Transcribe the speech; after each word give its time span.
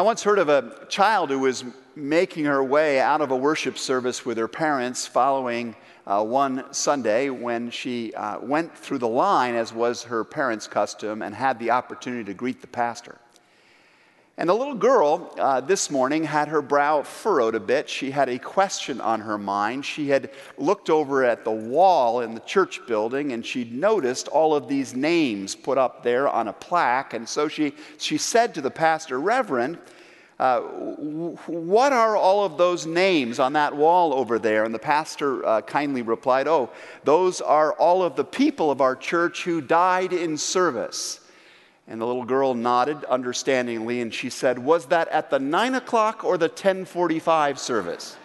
I 0.00 0.02
once 0.02 0.22
heard 0.22 0.38
of 0.38 0.48
a 0.48 0.86
child 0.88 1.28
who 1.28 1.40
was 1.40 1.62
making 1.94 2.46
her 2.46 2.64
way 2.64 2.98
out 2.98 3.20
of 3.20 3.32
a 3.32 3.36
worship 3.36 3.76
service 3.76 4.24
with 4.24 4.38
her 4.38 4.48
parents 4.48 5.06
following 5.06 5.76
uh, 6.06 6.24
one 6.24 6.72
Sunday 6.72 7.28
when 7.28 7.70
she 7.70 8.14
uh, 8.14 8.38
went 8.40 8.74
through 8.74 8.96
the 8.96 9.08
line, 9.08 9.54
as 9.56 9.74
was 9.74 10.04
her 10.04 10.24
parents' 10.24 10.66
custom, 10.66 11.20
and 11.20 11.34
had 11.34 11.58
the 11.58 11.70
opportunity 11.72 12.24
to 12.24 12.32
greet 12.32 12.62
the 12.62 12.66
pastor. 12.66 13.18
And 14.40 14.48
the 14.48 14.54
little 14.54 14.74
girl 14.74 15.34
uh, 15.38 15.60
this 15.60 15.90
morning 15.90 16.24
had 16.24 16.48
her 16.48 16.62
brow 16.62 17.02
furrowed 17.02 17.54
a 17.54 17.60
bit. 17.60 17.90
She 17.90 18.10
had 18.10 18.30
a 18.30 18.38
question 18.38 18.98
on 18.98 19.20
her 19.20 19.36
mind. 19.36 19.84
She 19.84 20.08
had 20.08 20.30
looked 20.56 20.88
over 20.88 21.22
at 21.22 21.44
the 21.44 21.50
wall 21.50 22.22
in 22.22 22.32
the 22.32 22.40
church 22.40 22.80
building 22.86 23.32
and 23.32 23.44
she'd 23.44 23.70
noticed 23.70 24.28
all 24.28 24.54
of 24.54 24.66
these 24.66 24.94
names 24.94 25.54
put 25.54 25.76
up 25.76 26.02
there 26.02 26.26
on 26.26 26.48
a 26.48 26.54
plaque. 26.54 27.12
And 27.12 27.28
so 27.28 27.48
she, 27.48 27.74
she 27.98 28.16
said 28.16 28.54
to 28.54 28.62
the 28.62 28.70
pastor, 28.70 29.20
Reverend, 29.20 29.76
uh, 30.38 30.60
what 30.60 31.92
are 31.92 32.16
all 32.16 32.42
of 32.42 32.56
those 32.56 32.86
names 32.86 33.38
on 33.38 33.52
that 33.52 33.76
wall 33.76 34.14
over 34.14 34.38
there? 34.38 34.64
And 34.64 34.74
the 34.74 34.78
pastor 34.78 35.44
uh, 35.44 35.60
kindly 35.60 36.00
replied, 36.00 36.48
Oh, 36.48 36.70
those 37.04 37.42
are 37.42 37.74
all 37.74 38.02
of 38.02 38.16
the 38.16 38.24
people 38.24 38.70
of 38.70 38.80
our 38.80 38.96
church 38.96 39.44
who 39.44 39.60
died 39.60 40.14
in 40.14 40.38
service. 40.38 41.19
And 41.90 42.00
the 42.00 42.06
little 42.06 42.24
girl 42.24 42.54
nodded 42.54 43.02
understandingly 43.06 44.00
and 44.00 44.14
she 44.14 44.30
said, 44.30 44.60
Was 44.60 44.86
that 44.86 45.08
at 45.08 45.28
the 45.28 45.40
9 45.40 45.74
o'clock 45.74 46.22
or 46.22 46.38
the 46.38 46.46
1045 46.46 47.58
service? 47.58 48.16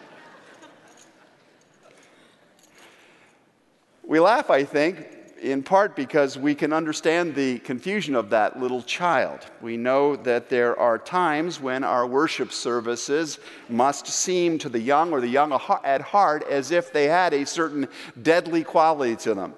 we 4.07 4.19
laugh, 4.19 4.51
I 4.51 4.63
think, 4.63 5.07
in 5.41 5.63
part 5.63 5.95
because 5.95 6.37
we 6.37 6.53
can 6.53 6.73
understand 6.73 7.33
the 7.33 7.57
confusion 7.57 8.13
of 8.13 8.29
that 8.29 8.59
little 8.59 8.83
child. 8.83 9.39
We 9.61 9.77
know 9.77 10.15
that 10.15 10.47
there 10.47 10.79
are 10.79 10.99
times 10.99 11.59
when 11.59 11.83
our 11.83 12.05
worship 12.05 12.51
services 12.51 13.39
must 13.67 14.05
seem 14.05 14.59
to 14.59 14.69
the 14.69 14.79
young 14.79 15.11
or 15.11 15.21
the 15.21 15.27
young 15.27 15.59
at 15.83 16.01
heart 16.01 16.43
as 16.47 16.69
if 16.69 16.93
they 16.93 17.05
had 17.05 17.33
a 17.33 17.47
certain 17.47 17.87
deadly 18.21 18.63
quality 18.63 19.15
to 19.15 19.33
them. 19.33 19.55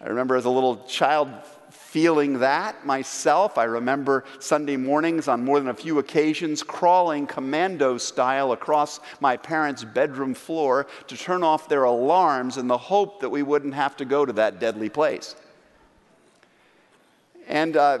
I 0.00 0.08
remember 0.08 0.34
as 0.36 0.46
a 0.46 0.50
little 0.50 0.82
child 0.86 1.28
feeling 1.70 2.40
that 2.40 2.84
myself. 2.84 3.56
I 3.56 3.64
remember 3.64 4.24
Sunday 4.38 4.76
mornings 4.76 5.28
on 5.28 5.44
more 5.44 5.58
than 5.58 5.68
a 5.68 5.74
few 5.74 5.98
occasions 5.98 6.62
crawling 6.62 7.26
commando 7.26 7.96
style 7.96 8.52
across 8.52 9.00
my 9.20 9.36
parents' 9.36 9.84
bedroom 9.84 10.34
floor 10.34 10.86
to 11.06 11.16
turn 11.16 11.42
off 11.42 11.68
their 11.68 11.84
alarms 11.84 12.56
in 12.56 12.66
the 12.66 12.78
hope 12.78 13.20
that 13.20 13.30
we 13.30 13.42
wouldn't 13.42 13.74
have 13.74 13.96
to 13.96 14.04
go 14.04 14.26
to 14.26 14.32
that 14.34 14.58
deadly 14.58 14.88
place. 14.88 15.36
And 17.48 17.76
uh, 17.76 17.98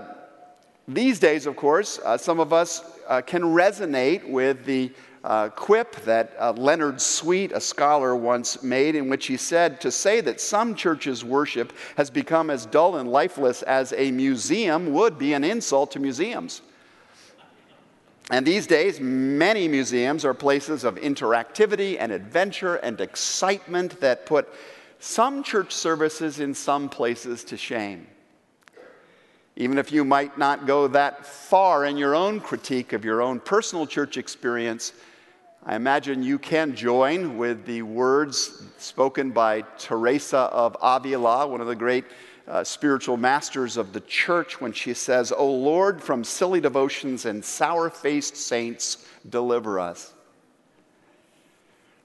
these 0.86 1.18
days, 1.18 1.46
of 1.46 1.56
course, 1.56 1.98
uh, 2.04 2.16
some 2.16 2.40
of 2.40 2.52
us 2.52 2.82
uh, 3.08 3.20
can 3.20 3.42
resonate 3.42 4.28
with 4.28 4.64
the 4.64 4.92
uh, 5.22 5.48
quip 5.50 5.96
that 6.04 6.32
uh, 6.38 6.52
Leonard 6.52 7.00
Sweet, 7.00 7.52
a 7.52 7.60
scholar, 7.60 8.16
once 8.16 8.62
made, 8.62 8.94
in 8.94 9.08
which 9.08 9.26
he 9.26 9.36
said 9.36 9.80
to 9.82 9.90
say 9.90 10.20
that 10.22 10.40
some 10.40 10.74
churches' 10.74 11.24
worship 11.24 11.72
has 11.96 12.10
become 12.10 12.48
as 12.48 12.66
dull 12.66 12.96
and 12.96 13.10
lifeless 13.10 13.62
as 13.62 13.92
a 13.96 14.10
museum 14.10 14.92
would 14.92 15.18
be 15.18 15.34
an 15.34 15.44
insult 15.44 15.90
to 15.92 15.98
museums. 15.98 16.62
And 18.30 18.46
these 18.46 18.66
days, 18.66 19.00
many 19.00 19.66
museums 19.66 20.24
are 20.24 20.32
places 20.32 20.84
of 20.84 20.94
interactivity 20.94 21.96
and 21.98 22.12
adventure 22.12 22.76
and 22.76 23.00
excitement 23.00 24.00
that 24.00 24.24
put 24.24 24.48
some 25.00 25.42
church 25.42 25.72
services 25.72 26.38
in 26.38 26.54
some 26.54 26.88
places 26.88 27.42
to 27.44 27.56
shame. 27.56 28.06
Even 29.56 29.78
if 29.78 29.90
you 29.90 30.04
might 30.04 30.38
not 30.38 30.66
go 30.66 30.86
that 30.88 31.26
far 31.26 31.84
in 31.84 31.96
your 31.96 32.14
own 32.14 32.40
critique 32.40 32.92
of 32.92 33.04
your 33.04 33.20
own 33.20 33.40
personal 33.40 33.86
church 33.86 34.16
experience, 34.16 34.92
I 35.64 35.76
imagine 35.76 36.22
you 36.22 36.38
can 36.38 36.74
join 36.74 37.36
with 37.36 37.66
the 37.66 37.82
words 37.82 38.62
spoken 38.78 39.30
by 39.30 39.60
Teresa 39.78 40.38
of 40.38 40.74
Avila, 40.80 41.46
one 41.46 41.60
of 41.60 41.66
the 41.66 41.76
great 41.76 42.06
uh, 42.48 42.64
spiritual 42.64 43.18
masters 43.18 43.76
of 43.76 43.92
the 43.92 44.00
church, 44.00 44.58
when 44.58 44.72
she 44.72 44.94
says, 44.94 45.32
O 45.32 45.46
Lord, 45.50 46.02
from 46.02 46.24
silly 46.24 46.62
devotions 46.62 47.26
and 47.26 47.44
sour 47.44 47.90
faced 47.90 48.36
saints, 48.36 49.06
deliver 49.28 49.78
us. 49.78 50.14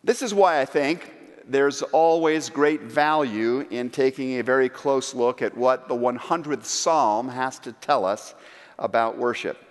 This 0.04 0.22
is 0.22 0.34
why 0.34 0.60
I 0.60 0.66
think 0.66 1.14
there's 1.48 1.82
always 1.82 2.50
great 2.50 2.82
value 2.82 3.62
in 3.72 3.90
taking 3.90 4.38
a 4.40 4.44
very 4.44 4.68
close 4.68 5.16
look 5.16 5.42
at 5.42 5.56
what 5.56 5.88
the 5.88 5.96
100th 5.96 6.66
Psalm 6.66 7.30
has 7.30 7.58
to 7.60 7.72
tell 7.72 8.04
us 8.04 8.36
about 8.78 9.18
worship. 9.18 9.65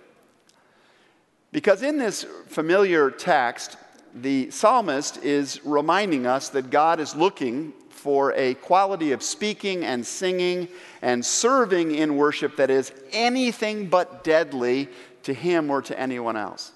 Because 1.55 1.83
in 1.83 1.97
this 1.97 2.25
familiar 2.47 3.09
text, 3.09 3.77
the 4.13 4.51
psalmist 4.51 5.23
is 5.23 5.61
reminding 5.63 6.27
us 6.27 6.49
that 6.49 6.69
God 6.69 6.99
is 6.99 7.15
looking 7.15 7.71
for 7.87 8.33
a 8.33 8.55
quality 8.55 9.13
of 9.13 9.23
speaking 9.23 9.85
and 9.85 10.05
singing 10.05 10.67
and 11.01 11.25
serving 11.25 11.95
in 11.95 12.17
worship 12.17 12.57
that 12.57 12.69
is 12.69 12.91
anything 13.13 13.87
but 13.87 14.25
deadly 14.25 14.89
to 15.23 15.33
him 15.33 15.71
or 15.71 15.81
to 15.83 15.97
anyone 15.97 16.35
else. 16.35 16.73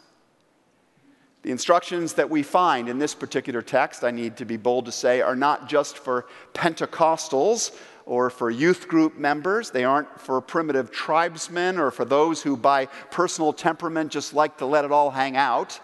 The 1.41 1.51
instructions 1.51 2.13
that 2.13 2.29
we 2.29 2.41
find 2.41 2.87
in 2.87 2.99
this 2.99 3.13
particular 3.13 3.61
text, 3.61 4.05
I 4.05 4.11
need 4.11 4.37
to 4.37 4.45
be 4.45 4.55
bold 4.55 4.85
to 4.85 4.93
say, 4.93 5.19
are 5.19 5.35
not 5.35 5.67
just 5.67 5.97
for 5.97 6.25
Pentecostals 6.53 7.77
or 8.05 8.29
for 8.29 8.49
youth 8.49 8.87
group 8.87 9.17
members. 9.17 9.71
They 9.71 9.83
aren't 9.83 10.19
for 10.19 10.41
primitive 10.41 10.91
tribesmen 10.91 11.77
or 11.77 11.91
for 11.91 12.05
those 12.05 12.41
who, 12.41 12.57
by 12.57 12.85
personal 13.11 13.53
temperament, 13.53 14.11
just 14.11 14.33
like 14.33 14.57
to 14.57 14.65
let 14.65 14.85
it 14.85 14.91
all 14.91 15.11
hang 15.11 15.37
out. 15.37 15.79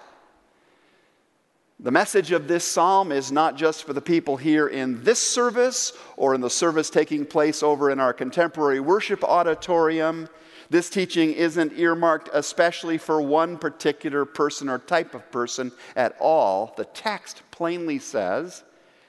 The 1.79 1.91
message 1.91 2.31
of 2.31 2.47
this 2.47 2.63
psalm 2.63 3.11
is 3.11 3.33
not 3.33 3.57
just 3.57 3.83
for 3.83 3.91
the 3.91 4.01
people 4.01 4.37
here 4.37 4.67
in 4.67 5.03
this 5.03 5.19
service 5.19 5.91
or 6.15 6.33
in 6.33 6.39
the 6.39 6.49
service 6.49 6.89
taking 6.89 7.25
place 7.25 7.61
over 7.61 7.91
in 7.91 7.99
our 7.99 8.13
contemporary 8.13 8.79
worship 8.79 9.25
auditorium. 9.25 10.29
This 10.69 10.89
teaching 10.89 11.33
isn't 11.33 11.77
earmarked 11.77 12.29
especially 12.33 12.97
for 12.97 13.21
one 13.21 13.57
particular 13.57 14.23
person 14.23 14.69
or 14.69 14.79
type 14.79 15.13
of 15.13 15.29
person 15.31 15.73
at 15.97 16.15
all. 16.19 16.73
The 16.77 16.85
text 16.85 17.43
plainly 17.51 17.99
says 17.99 18.63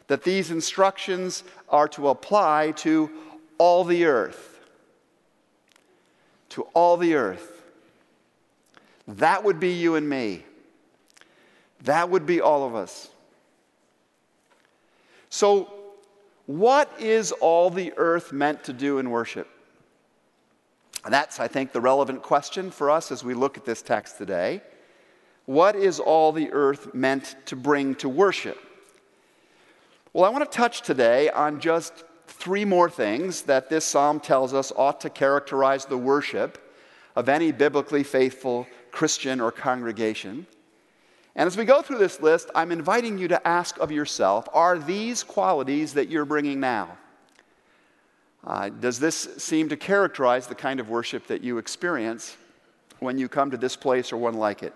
that 0.09 0.23
these 0.23 0.51
instructions 0.51 1.43
are 1.69 1.89
to 1.89 2.09
apply 2.09 2.73
to 2.73 3.11
all 3.59 3.85
the 3.85 4.05
earth. 4.05 4.61
To 6.51 6.63
all 6.75 6.97
the 6.97 7.15
earth. 7.15 7.63
That 9.09 9.45
would 9.45 9.61
be 9.61 9.73
you 9.73 9.95
and 9.95 10.09
me. 10.09 10.45
That 11.85 12.11
would 12.11 12.27
be 12.27 12.41
all 12.41 12.67
of 12.67 12.75
us. 12.75 13.09
So, 15.29 15.73
what 16.47 16.93
is 17.01 17.33
all 17.33 17.71
the 17.71 17.93
earth 17.97 18.33
meant 18.33 18.65
to 18.65 18.73
do 18.73 18.99
in 18.99 19.11
worship? 19.11 19.49
And 21.05 21.13
that's, 21.13 21.39
I 21.41 21.49
think, 21.49 21.73
the 21.73 21.81
relevant 21.81 22.23
question 22.23 22.71
for 22.71 22.91
us 22.91 23.13
as 23.13 23.23
we 23.23 23.35
look 23.35 23.57
at 23.57 23.65
this 23.65 23.83
text 23.83 24.19
today. 24.19 24.63
What 25.45 25.77
is 25.77 26.01
all 26.01 26.33
the 26.33 26.51
earth 26.53 26.95
meant 26.95 27.37
to 27.47 27.57
bring 27.57 27.95
to 27.97 28.09
worship? 28.09 28.59
Well, 30.17 30.25
I 30.25 30.31
want 30.31 30.51
to 30.51 30.57
touch 30.57 30.81
today 30.81 31.29
on 31.29 31.61
just 31.61 31.93
three 32.27 32.65
more 32.65 32.89
things 32.89 33.43
that 33.43 33.69
this 33.69 33.85
psalm 33.85 34.19
tells 34.19 34.55
us 34.55 34.73
ought 34.75 34.99
to 35.03 35.11
characterize 35.11 35.85
the 35.85 35.99
worship 35.99 36.73
of 37.15 37.29
any 37.29 37.53
biblically 37.53 38.03
faithful 38.03 38.67
Christian 38.91 39.43
or 39.43 39.53
congregation. 39.53 40.47
And 41.35 41.47
as 41.47 41.59
we 41.59 41.67
go 41.67 41.83
through 41.83 41.99
this 41.99 42.19
list, 42.19 42.51
I'm 42.55 42.73
inviting 42.73 43.19
you 43.19 43.29
to 43.29 43.47
ask 43.47 43.79
of 43.79 43.93
yourself 43.93 44.49
are 44.55 44.79
these 44.79 45.23
qualities 45.23 45.93
that 45.93 46.09
you're 46.09 46.25
bringing 46.25 46.61
now? 46.61 46.97
Uh, 48.43 48.71
does 48.71 48.99
this 48.99 49.29
seem 49.37 49.69
to 49.69 49.77
characterize 49.77 50.47
the 50.47 50.55
kind 50.55 50.81
of 50.81 50.89
worship 50.89 51.27
that 51.27 51.45
you 51.45 51.59
experience 51.59 52.39
when 53.01 53.19
you 53.19 53.29
come 53.29 53.51
to 53.51 53.59
this 53.59 53.77
place 53.77 54.15
or 54.15 54.17
one 54.17 54.33
like 54.33 54.63
it? 54.63 54.73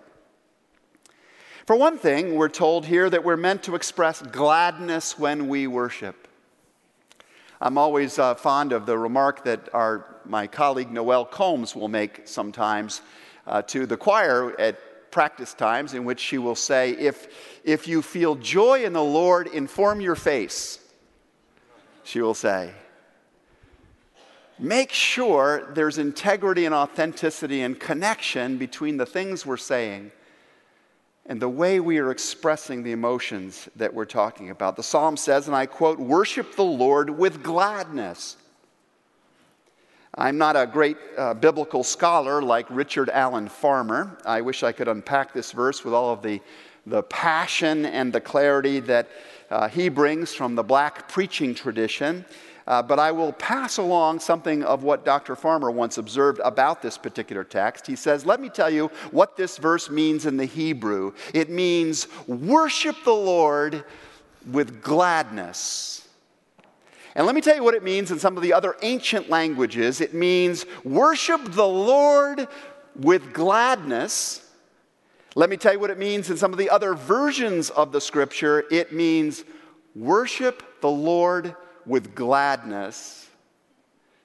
For 1.65 1.75
one 1.75 1.99
thing, 1.99 2.35
we're 2.35 2.49
told 2.49 2.87
here 2.87 3.07
that 3.09 3.23
we're 3.23 3.37
meant 3.37 3.63
to 3.63 3.75
express 3.75 4.21
gladness 4.21 5.19
when 5.19 5.47
we 5.47 5.67
worship. 5.67 6.27
I'm 7.59 7.77
always 7.77 8.17
uh, 8.17 8.33
fond 8.33 8.71
of 8.71 8.87
the 8.87 8.97
remark 8.97 9.43
that 9.43 9.69
our, 9.71 10.17
my 10.25 10.47
colleague 10.47 10.91
Noel 10.91 11.23
Combs 11.23 11.75
will 11.75 11.87
make 11.87 12.21
sometimes 12.27 13.01
uh, 13.45 13.61
to 13.63 13.85
the 13.85 13.95
choir 13.95 14.59
at 14.59 15.11
practice 15.11 15.53
times 15.53 15.93
in 15.93 16.03
which 16.03 16.19
she 16.19 16.39
will 16.39 16.55
say, 16.55 16.91
if, 16.91 17.27
if 17.63 17.87
you 17.87 18.01
feel 18.01 18.33
joy 18.35 18.83
in 18.83 18.93
the 18.93 19.03
Lord, 19.03 19.45
inform 19.45 20.01
your 20.01 20.15
face. 20.15 20.79
She 22.03 22.21
will 22.21 22.33
say, 22.33 22.71
make 24.57 24.91
sure 24.91 25.71
there's 25.75 25.99
integrity 25.99 26.65
and 26.65 26.73
authenticity 26.73 27.61
and 27.61 27.79
connection 27.79 28.57
between 28.57 28.97
the 28.97 29.05
things 29.05 29.45
we're 29.45 29.57
saying 29.57 30.11
and 31.25 31.41
the 31.41 31.49
way 31.49 31.79
we 31.79 31.99
are 31.99 32.11
expressing 32.11 32.83
the 32.83 32.91
emotions 32.91 33.69
that 33.75 33.93
we're 33.93 34.05
talking 34.05 34.49
about. 34.49 34.75
The 34.75 34.83
psalm 34.83 35.17
says, 35.17 35.47
and 35.47 35.55
I 35.55 35.65
quote, 35.65 35.99
worship 35.99 36.55
the 36.55 36.63
Lord 36.63 37.09
with 37.09 37.43
gladness. 37.43 38.37
I'm 40.15 40.37
not 40.37 40.57
a 40.57 40.67
great 40.67 40.97
uh, 41.17 41.33
biblical 41.35 41.83
scholar 41.83 42.41
like 42.41 42.65
Richard 42.69 43.09
Allen 43.09 43.47
Farmer. 43.47 44.17
I 44.25 44.41
wish 44.41 44.61
I 44.61 44.73
could 44.73 44.89
unpack 44.89 45.31
this 45.31 45.53
verse 45.53 45.85
with 45.85 45.93
all 45.93 46.11
of 46.11 46.21
the, 46.21 46.41
the 46.85 47.03
passion 47.03 47.85
and 47.85 48.11
the 48.11 48.19
clarity 48.19 48.81
that 48.81 49.07
uh, 49.49 49.69
he 49.69 49.87
brings 49.87 50.33
from 50.33 50.55
the 50.55 50.63
black 50.63 51.07
preaching 51.07 51.55
tradition. 51.55 52.25
Uh, 52.71 52.81
but 52.81 52.99
I 52.99 53.11
will 53.11 53.33
pass 53.33 53.79
along 53.79 54.21
something 54.21 54.63
of 54.63 54.83
what 54.83 55.03
Dr. 55.03 55.35
Farmer 55.35 55.69
once 55.69 55.97
observed 55.97 56.39
about 56.41 56.81
this 56.81 56.97
particular 56.97 57.43
text. 57.43 57.85
He 57.85 57.97
says, 57.97 58.25
Let 58.25 58.39
me 58.39 58.47
tell 58.47 58.69
you 58.69 58.87
what 59.11 59.35
this 59.35 59.57
verse 59.57 59.89
means 59.89 60.25
in 60.25 60.37
the 60.37 60.45
Hebrew. 60.45 61.11
It 61.33 61.49
means 61.49 62.07
worship 62.27 62.95
the 63.03 63.11
Lord 63.11 63.83
with 64.49 64.81
gladness. 64.81 66.07
And 67.13 67.25
let 67.25 67.35
me 67.35 67.41
tell 67.41 67.57
you 67.57 67.63
what 67.63 67.73
it 67.73 67.83
means 67.83 68.09
in 68.09 68.19
some 68.19 68.37
of 68.37 68.41
the 68.41 68.53
other 68.53 68.77
ancient 68.81 69.29
languages. 69.29 69.99
It 69.99 70.13
means 70.13 70.65
worship 70.85 71.43
the 71.43 71.67
Lord 71.67 72.47
with 72.95 73.33
gladness. 73.33 74.49
Let 75.35 75.49
me 75.49 75.57
tell 75.57 75.73
you 75.73 75.79
what 75.81 75.89
it 75.89 75.99
means 75.99 76.29
in 76.29 76.37
some 76.37 76.53
of 76.53 76.57
the 76.57 76.69
other 76.69 76.93
versions 76.93 77.69
of 77.69 77.91
the 77.91 77.99
scripture. 77.99 78.63
It 78.71 78.93
means 78.93 79.43
worship 79.93 80.79
the 80.79 80.89
Lord 80.89 81.53
with 81.85 82.15
gladness. 82.15 83.21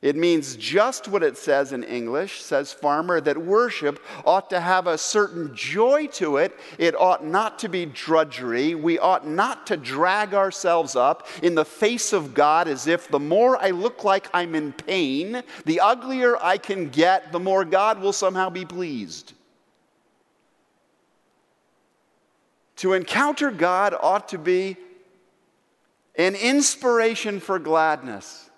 It 0.03 0.15
means 0.15 0.57
just 0.57 1.09
what 1.09 1.23
it 1.23 1.39
says 1.39 1.73
in 1.73 1.83
English, 1.83 2.43
says 2.43 2.73
Farmer, 2.73 3.21
that 3.23 3.37
worship 3.37 3.99
ought 4.25 4.51
to 4.51 4.61
have 4.61 4.87
a 4.87 4.99
certain 4.99 5.53
joy 5.57 6.07
to 6.09 6.37
it. 6.37 6.57
It 6.79 6.95
ought 6.95 7.25
not 7.25 7.59
to 7.61 7.69
be 7.69 7.87
drudgery. 7.87 8.75
We 8.75 8.99
ought 8.99 9.27
not 9.27 9.67
to 9.69 9.77
drag 9.77 10.35
ourselves 10.35 10.97
up 10.97 11.27
in 11.43 11.55
the 11.55 11.65
face 11.65 12.13
of 12.13 12.35
God 12.35 12.69
as 12.69 12.87
if 12.87 13.09
the 13.09 13.19
more 13.19 13.61
I 13.61 13.71
look 13.71 14.05
like 14.05 14.29
I'm 14.35 14.55
in 14.55 14.75
pain, 14.75 15.43
the 15.65 15.81
uglier 15.81 16.37
I 16.41 16.59
can 16.59 16.91
get, 16.91 17.33
the 17.33 17.41
more 17.41 17.65
God 17.65 17.99
will 17.99 18.13
somehow 18.13 18.51
be 18.51 18.67
pleased. 18.67 19.33
To 22.77 22.93
encounter 22.93 23.51
God 23.51 23.95
ought 23.99 24.29
to 24.29 24.39
be 24.39 24.77
an 26.17 26.35
inspiration 26.35 27.41
for 27.41 27.59
gladness, 27.59 28.51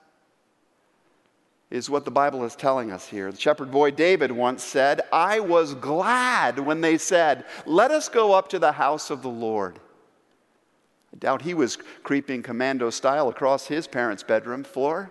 is 1.71 1.91
what 1.91 2.05
the 2.05 2.11
Bible 2.11 2.45
is 2.45 2.57
telling 2.57 2.91
us 2.91 3.09
here. 3.09 3.31
The 3.31 3.41
shepherd 3.41 3.71
boy 3.71 3.91
David 3.91 4.33
once 4.33 4.65
said, 4.65 5.03
I 5.13 5.41
was 5.41 5.75
glad 5.75 6.59
when 6.59 6.81
they 6.81 6.97
said, 6.97 7.45
Let 7.67 7.91
us 7.91 8.09
go 8.09 8.33
up 8.33 8.49
to 8.49 8.59
the 8.59 8.73
house 8.73 9.11
of 9.11 9.23
the 9.23 9.29
Lord. 9.29 9.79
I 11.13 11.19
doubt 11.19 11.43
he 11.43 11.55
was 11.55 11.77
creeping 12.03 12.43
commando 12.43 12.91
style 12.91 13.29
across 13.29 13.67
his 13.67 13.87
parents' 13.87 14.23
bedroom 14.23 14.65
floor 14.65 15.11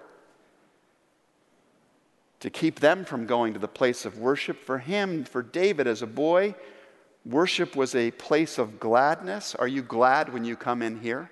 to 2.39 2.49
keep 2.49 2.79
them 2.79 3.03
from 3.03 3.25
going 3.25 3.53
to 3.53 3.59
the 3.59 3.67
place 3.67 4.05
of 4.05 4.19
worship. 4.19 4.63
For 4.63 4.79
him, 4.79 5.23
for 5.23 5.41
David 5.41 5.87
as 5.87 6.01
a 6.01 6.07
boy, 6.07 6.55
worship 7.25 7.75
was 7.75 7.93
a 7.93 8.11
place 8.11 8.57
of 8.57 8.79
gladness. 8.79 9.53
Are 9.55 9.67
you 9.67 9.81
glad 9.81 10.33
when 10.33 10.43
you 10.43 10.55
come 10.55 10.81
in 10.81 10.99
here? 11.01 11.29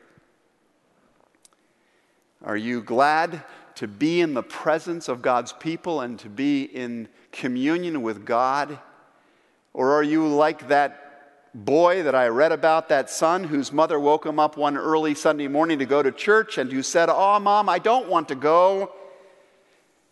Are 2.46 2.56
you 2.56 2.82
glad 2.82 3.44
to 3.74 3.88
be 3.88 4.22
in 4.22 4.36
the 4.36 4.44
presence 4.44 5.10
of 5.10 5.24
God's 5.24 5.52
people 5.52 6.02
and 6.02 6.20
to 6.20 6.30
be 6.30 6.64
in 6.64 7.08
communion 7.32 8.04
with 8.04 8.24
God? 8.24 8.78
Or 9.74 9.94
are 9.94 10.04
you 10.04 10.28
like 10.28 10.68
that 10.68 11.06
boy 11.56 12.04
that 12.04 12.14
I 12.14 12.28
read 12.28 12.52
about, 12.52 12.90
that 12.90 13.10
son 13.10 13.46
whose 13.46 13.72
mother 13.72 14.00
woke 14.00 14.28
him 14.28 14.40
up 14.40 14.58
one 14.58 14.78
early 14.78 15.16
Sunday 15.16 15.48
morning 15.48 15.80
to 15.80 15.86
go 15.86 16.04
to 16.04 16.12
church 16.12 16.60
and 16.60 16.72
who 16.72 16.84
said, 16.84 17.10
Oh, 17.10 17.40
mom, 17.40 17.68
I 17.68 17.80
don't 17.80 18.10
want 18.10 18.28
to 18.28 18.36
go. 18.36 18.94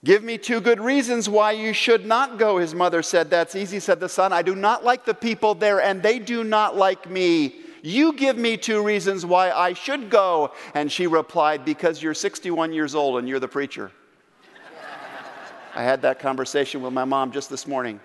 Give 0.03 0.23
me 0.23 0.39
two 0.39 0.59
good 0.59 0.81
reasons 0.81 1.29
why 1.29 1.51
you 1.51 1.71
should 1.71 2.05
not 2.05 2.39
go. 2.39 2.57
His 2.57 2.73
mother 2.73 3.03
said, 3.03 3.29
That's 3.29 3.55
easy, 3.55 3.79
said 3.79 3.99
the 3.99 4.09
son. 4.09 4.33
I 4.33 4.41
do 4.41 4.55
not 4.55 4.83
like 4.83 5.05
the 5.05 5.13
people 5.13 5.53
there, 5.53 5.79
and 5.79 6.01
they 6.01 6.17
do 6.17 6.43
not 6.43 6.75
like 6.75 7.07
me. 7.07 7.55
You 7.85 8.13
give 8.13 8.37
me 8.37 8.55
two 8.55 8.81
reasons 8.81 9.25
why 9.25 9.51
I 9.51 9.73
should 9.73 10.09
go. 10.09 10.53
And 10.73 10.89
she 10.89 11.05
replied, 11.05 11.65
Because 11.65 12.01
you're 12.01 12.13
61 12.13 12.71
years 12.71 12.95
old 12.95 13.19
and 13.19 13.27
you're 13.27 13.41
the 13.41 13.47
preacher. 13.49 13.91
I 15.75 15.83
had 15.83 16.03
that 16.03 16.19
conversation 16.19 16.81
with 16.81 16.93
my 16.93 17.03
mom 17.03 17.33
just 17.33 17.49
this 17.49 17.67
morning. 17.67 17.99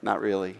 Not 0.00 0.22
really. 0.22 0.56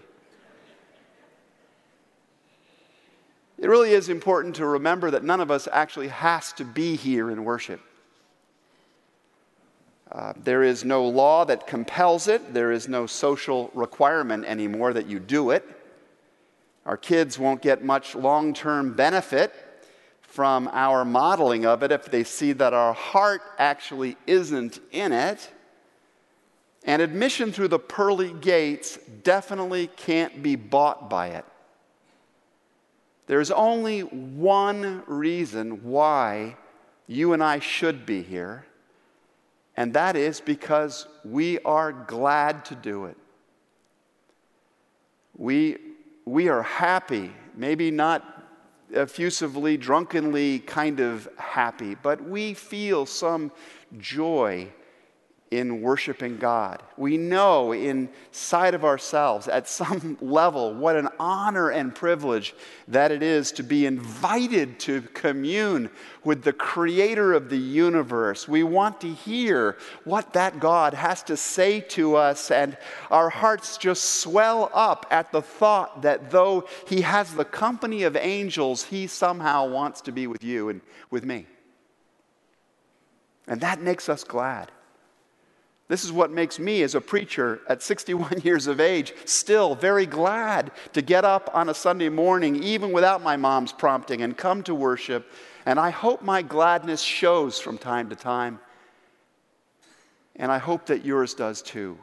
It 3.56 3.68
really 3.68 3.92
is 3.92 4.10
important 4.10 4.56
to 4.56 4.66
remember 4.66 5.10
that 5.10 5.24
none 5.24 5.40
of 5.40 5.50
us 5.50 5.66
actually 5.72 6.08
has 6.08 6.52
to 6.54 6.64
be 6.64 6.94
here 6.94 7.30
in 7.30 7.44
worship. 7.44 7.80
Uh, 10.12 10.34
there 10.36 10.62
is 10.62 10.84
no 10.84 11.06
law 11.06 11.46
that 11.46 11.66
compels 11.66 12.28
it. 12.28 12.52
There 12.52 12.70
is 12.70 12.86
no 12.86 13.06
social 13.06 13.70
requirement 13.72 14.44
anymore 14.44 14.92
that 14.92 15.06
you 15.06 15.18
do 15.18 15.50
it. 15.50 15.79
Our 16.90 16.96
kids 16.96 17.38
won't 17.38 17.62
get 17.62 17.84
much 17.84 18.16
long 18.16 18.52
term 18.52 18.94
benefit 18.94 19.54
from 20.22 20.68
our 20.72 21.04
modeling 21.04 21.64
of 21.64 21.84
it 21.84 21.92
if 21.92 22.06
they 22.06 22.24
see 22.24 22.50
that 22.54 22.74
our 22.74 22.92
heart 22.92 23.42
actually 23.58 24.16
isn't 24.26 24.80
in 24.90 25.12
it. 25.12 25.52
And 26.82 27.00
admission 27.00 27.52
through 27.52 27.68
the 27.68 27.78
pearly 27.78 28.32
gates 28.32 28.98
definitely 29.22 29.86
can't 29.86 30.42
be 30.42 30.56
bought 30.56 31.08
by 31.08 31.28
it. 31.28 31.44
There's 33.28 33.52
only 33.52 34.00
one 34.00 35.04
reason 35.06 35.84
why 35.84 36.56
you 37.06 37.34
and 37.34 37.40
I 37.40 37.60
should 37.60 38.04
be 38.04 38.20
here, 38.20 38.66
and 39.76 39.94
that 39.94 40.16
is 40.16 40.40
because 40.40 41.06
we 41.24 41.60
are 41.60 41.92
glad 41.92 42.64
to 42.64 42.74
do 42.74 43.04
it. 43.04 43.16
We 45.36 45.89
we 46.30 46.48
are 46.48 46.62
happy, 46.62 47.32
maybe 47.56 47.90
not 47.90 48.44
effusively, 48.92 49.76
drunkenly 49.76 50.60
kind 50.60 51.00
of 51.00 51.28
happy, 51.36 51.96
but 51.96 52.22
we 52.22 52.54
feel 52.54 53.04
some 53.04 53.50
joy 53.98 54.68
in 55.50 55.80
worshiping 55.80 56.36
God. 56.36 56.80
We 56.96 57.16
know 57.16 57.72
inside 57.72 58.74
of 58.74 58.84
ourselves, 58.84 59.48
at 59.48 59.68
some 59.68 60.16
level, 60.20 60.74
what 60.74 60.94
an 60.94 61.08
honor 61.18 61.70
and 61.70 61.92
privilege 61.92 62.54
that 62.86 63.10
it 63.10 63.20
is 63.20 63.50
to 63.52 63.64
be 63.64 63.84
invited 63.84 64.78
to 64.80 65.02
commune 65.02 65.90
with 66.22 66.44
the 66.44 66.52
creator 66.52 67.32
of 67.32 67.50
the 67.50 67.58
universe. 67.58 68.46
We 68.46 68.62
want 68.62 69.00
to 69.00 69.12
hear 69.12 69.76
what 70.04 70.34
that 70.34 70.60
God 70.60 70.94
has 70.94 71.24
to 71.24 71.36
say 71.36 71.80
to 71.80 72.14
us, 72.14 72.52
and 72.52 72.76
our 73.10 73.28
hearts 73.28 73.76
just 73.76 74.20
swell 74.20 74.70
up 74.72 75.04
at 75.10 75.32
the 75.32 75.42
thought 75.42 76.02
that 76.02 76.30
though 76.30 76.68
He 76.86 77.00
has 77.00 77.34
the 77.34 77.44
company 77.44 78.04
of 78.04 78.14
angels, 78.14 78.84
He 78.84 79.08
somehow 79.08 79.66
wants 79.66 80.00
to 80.02 80.12
be 80.12 80.28
with 80.28 80.44
you 80.44 80.68
and 80.68 80.80
with 81.10 81.24
me. 81.24 81.46
And 83.48 83.60
that 83.62 83.82
makes 83.82 84.08
us 84.08 84.22
glad. 84.22 84.70
This 85.90 86.04
is 86.04 86.12
what 86.12 86.30
makes 86.30 86.60
me, 86.60 86.82
as 86.82 86.94
a 86.94 87.00
preacher 87.00 87.62
at 87.68 87.82
61 87.82 88.40
years 88.44 88.68
of 88.68 88.78
age, 88.78 89.12
still 89.24 89.74
very 89.74 90.06
glad 90.06 90.70
to 90.92 91.02
get 91.02 91.24
up 91.24 91.50
on 91.52 91.68
a 91.68 91.74
Sunday 91.74 92.08
morning, 92.08 92.62
even 92.62 92.92
without 92.92 93.24
my 93.24 93.36
mom's 93.36 93.72
prompting, 93.72 94.22
and 94.22 94.36
come 94.36 94.62
to 94.62 94.74
worship. 94.74 95.28
And 95.66 95.80
I 95.80 95.90
hope 95.90 96.22
my 96.22 96.42
gladness 96.42 97.02
shows 97.02 97.58
from 97.58 97.76
time 97.76 98.08
to 98.10 98.14
time. 98.14 98.60
And 100.36 100.52
I 100.52 100.58
hope 100.58 100.86
that 100.86 101.04
yours 101.04 101.34
does 101.34 101.60
too. 101.60 101.98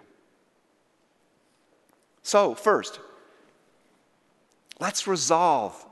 So, 2.24 2.56
first, 2.56 3.00
let's 4.82 5.08
resolve 5.08 5.86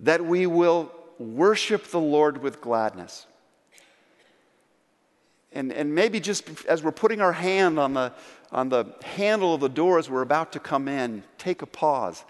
that 0.00 0.24
we 0.24 0.46
will 0.46 0.90
worship 1.18 1.88
the 1.88 2.00
Lord 2.00 2.42
with 2.42 2.62
gladness. 2.62 3.26
And, 5.54 5.72
and 5.72 5.94
maybe 5.94 6.18
just 6.18 6.48
as 6.66 6.82
we're 6.82 6.92
putting 6.92 7.20
our 7.20 7.32
hand 7.32 7.78
on 7.78 7.92
the, 7.92 8.12
on 8.50 8.70
the 8.70 8.86
handle 9.04 9.54
of 9.54 9.60
the 9.60 9.68
door 9.68 9.98
as 9.98 10.08
we're 10.08 10.22
about 10.22 10.52
to 10.52 10.60
come 10.60 10.88
in, 10.88 11.22
take 11.38 11.62
a 11.62 11.66
pause 11.66 12.24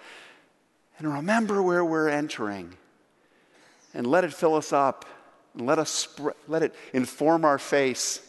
and 1.02 1.12
remember 1.12 1.60
where 1.60 1.84
we're 1.84 2.08
entering 2.08 2.72
and 3.92 4.06
let 4.06 4.22
it 4.22 4.32
fill 4.32 4.54
us 4.54 4.72
up 4.72 5.04
and 5.54 5.66
let, 5.66 5.78
us 5.78 6.08
let 6.46 6.62
it 6.62 6.74
inform 6.92 7.44
our 7.44 7.58
face 7.58 8.20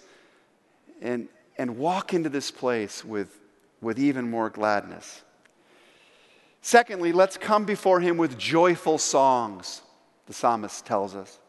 and, 1.01 1.27
and 1.57 1.77
walk 1.77 2.15
into 2.15 2.29
this 2.29 2.49
place 2.49 3.05
with, 3.05 3.39
with 3.79 3.99
even 3.99 4.27
more 4.29 4.49
gladness. 4.49 5.21
Secondly, 6.61 7.11
let's 7.11 7.37
come 7.37 7.63
before 7.63 7.99
him 7.99 8.17
with 8.17 8.39
joyful 8.39 8.97
songs, 8.97 9.81
the 10.25 10.33
psalmist 10.33 10.83
tells 10.83 11.13
us. 11.15 11.39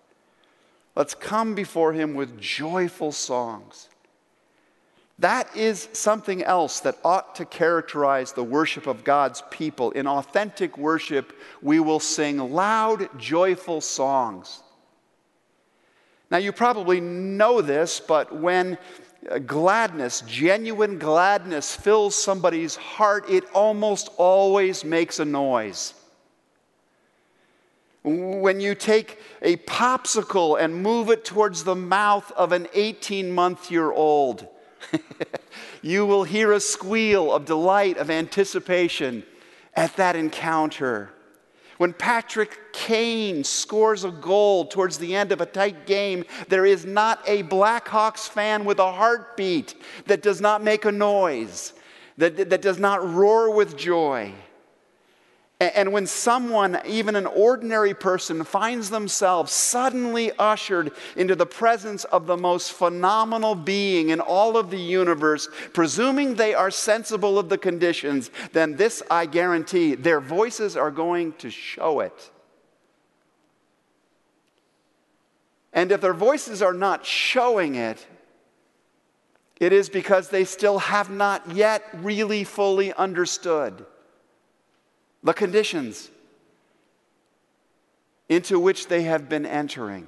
Let's 0.97 1.15
come 1.15 1.55
before 1.55 1.93
Him 1.93 2.15
with 2.15 2.41
joyful 2.41 3.13
songs. 3.13 3.89
That 5.19 5.57
is 5.57 5.89
something 5.93 6.43
else 6.43 6.81
that 6.81 6.99
ought 7.05 7.37
to 7.37 7.45
characterize 7.45 8.33
the 8.33 8.43
worship 8.43 8.87
of 8.87 9.05
God's 9.05 9.43
people. 9.51 9.93
In 9.93 10.07
authentic 10.07 10.77
worship, 10.77 11.33
we 11.63 11.79
will 11.79 12.01
sing 12.01 12.39
loud, 12.39 13.09
joyful 13.19 13.81
songs. 13.81 14.63
Now, 16.31 16.39
you 16.39 16.51
probably 16.51 17.01
know 17.01 17.61
this, 17.61 18.01
but 18.01 18.35
when 18.35 18.77
gladness, 19.47 20.23
genuine 20.23 20.99
gladness, 20.99 21.77
fills 21.77 22.17
somebody's 22.17 22.75
heart, 22.75 23.31
it 23.31 23.45
almost 23.55 24.11
always 24.17 24.85
makes 24.85 25.21
a 25.21 25.25
noise. 25.25 25.95
When 28.05 28.61
you 28.61 28.75
take 28.75 29.19
a 29.41 29.57
popsicle 29.57 30.61
and 30.61 30.83
move 30.83 31.09
it 31.09 31.25
towards 31.25 31.65
the 31.65 31.75
mouth 31.75 32.31
of 32.33 32.53
an 32.53 32.69
18 32.75 33.33
month 33.33 33.71
year 33.71 33.91
old, 33.91 34.47
you 35.83 36.05
will 36.05 36.25
hear 36.25 36.53
a 36.53 36.61
squeal 36.61 37.33
of 37.33 37.47
delight, 37.47 37.97
of 37.97 38.11
anticipation 38.11 39.25
at 39.75 39.97
that 39.97 40.17
encounter. 40.17 41.11
When 41.79 41.95
Patrick 41.95 42.75
Kane 42.75 43.43
scores 43.43 44.05
a 44.05 44.11
goal 44.11 44.67
towards 44.67 44.99
the 44.99 45.17
end 45.17 45.33
of 45.33 45.41
a 45.41 45.47
tight 45.47 45.87
game, 45.87 46.25
there 46.49 46.67
is 46.67 46.85
not 46.85 47.21
a 47.27 47.43
Blackhawks 47.45 48.29
fan 48.29 48.67
with 48.67 48.79
a 48.79 48.93
heartbeat 48.93 49.75
that 50.07 50.23
does 50.23 50.43
not 50.43 50.63
make 50.63 50.85
a 50.85 50.93
noise, 50.93 51.73
that, 52.19 52.51
that 52.51 52.61
does 52.61 52.79
not 52.79 53.03
roar 53.09 53.51
with 53.51 53.79
joy. 53.79 54.33
And 55.75 55.93
when 55.93 56.07
someone, 56.07 56.81
even 56.87 57.17
an 57.17 57.27
ordinary 57.27 57.95
person, 57.95 58.45
finds 58.45 58.91
themselves 58.91 59.53
suddenly 59.53 60.33
ushered 60.39 60.93
into 61.17 61.35
the 61.35 61.47
presence 61.47 62.05
of 62.05 62.27
the 62.27 62.37
most 62.37 62.73
phenomenal 62.73 63.55
being 63.55 64.11
in 64.11 64.21
all 64.21 64.57
of 64.57 64.71
the 64.71 64.79
universe, 64.79 65.49
presuming 65.73 66.35
they 66.35 66.55
are 66.55 66.71
sensible 66.71 67.39
of 67.39 67.49
the 67.49 67.59
conditions, 67.59 68.31
then 68.53 68.77
this 68.77 69.03
I 69.11 69.27
guarantee 69.27 69.95
their 69.95 70.21
voices 70.21 70.77
are 70.77 70.91
going 70.91 71.33
to 71.35 71.51
show 71.51 72.01
it. 72.01 72.31
And 75.73 75.91
if 75.91 76.01
their 76.01 76.15
voices 76.15 76.63
are 76.63 76.75
not 76.75 77.05
showing 77.05 77.75
it, 77.75 78.07
it 79.59 79.73
is 79.73 79.89
because 79.89 80.29
they 80.29 80.45
still 80.45 80.79
have 80.79 81.11
not 81.11 81.51
yet 81.53 81.83
really 81.95 82.45
fully 82.45 82.93
understood 82.93 83.87
the 85.25 85.33
conditions 85.33 86.11
into 88.29 88.61
which 88.61 88.89
they 88.89 89.03
have 89.03 89.29
been 89.29 89.47
entering. 89.47 90.07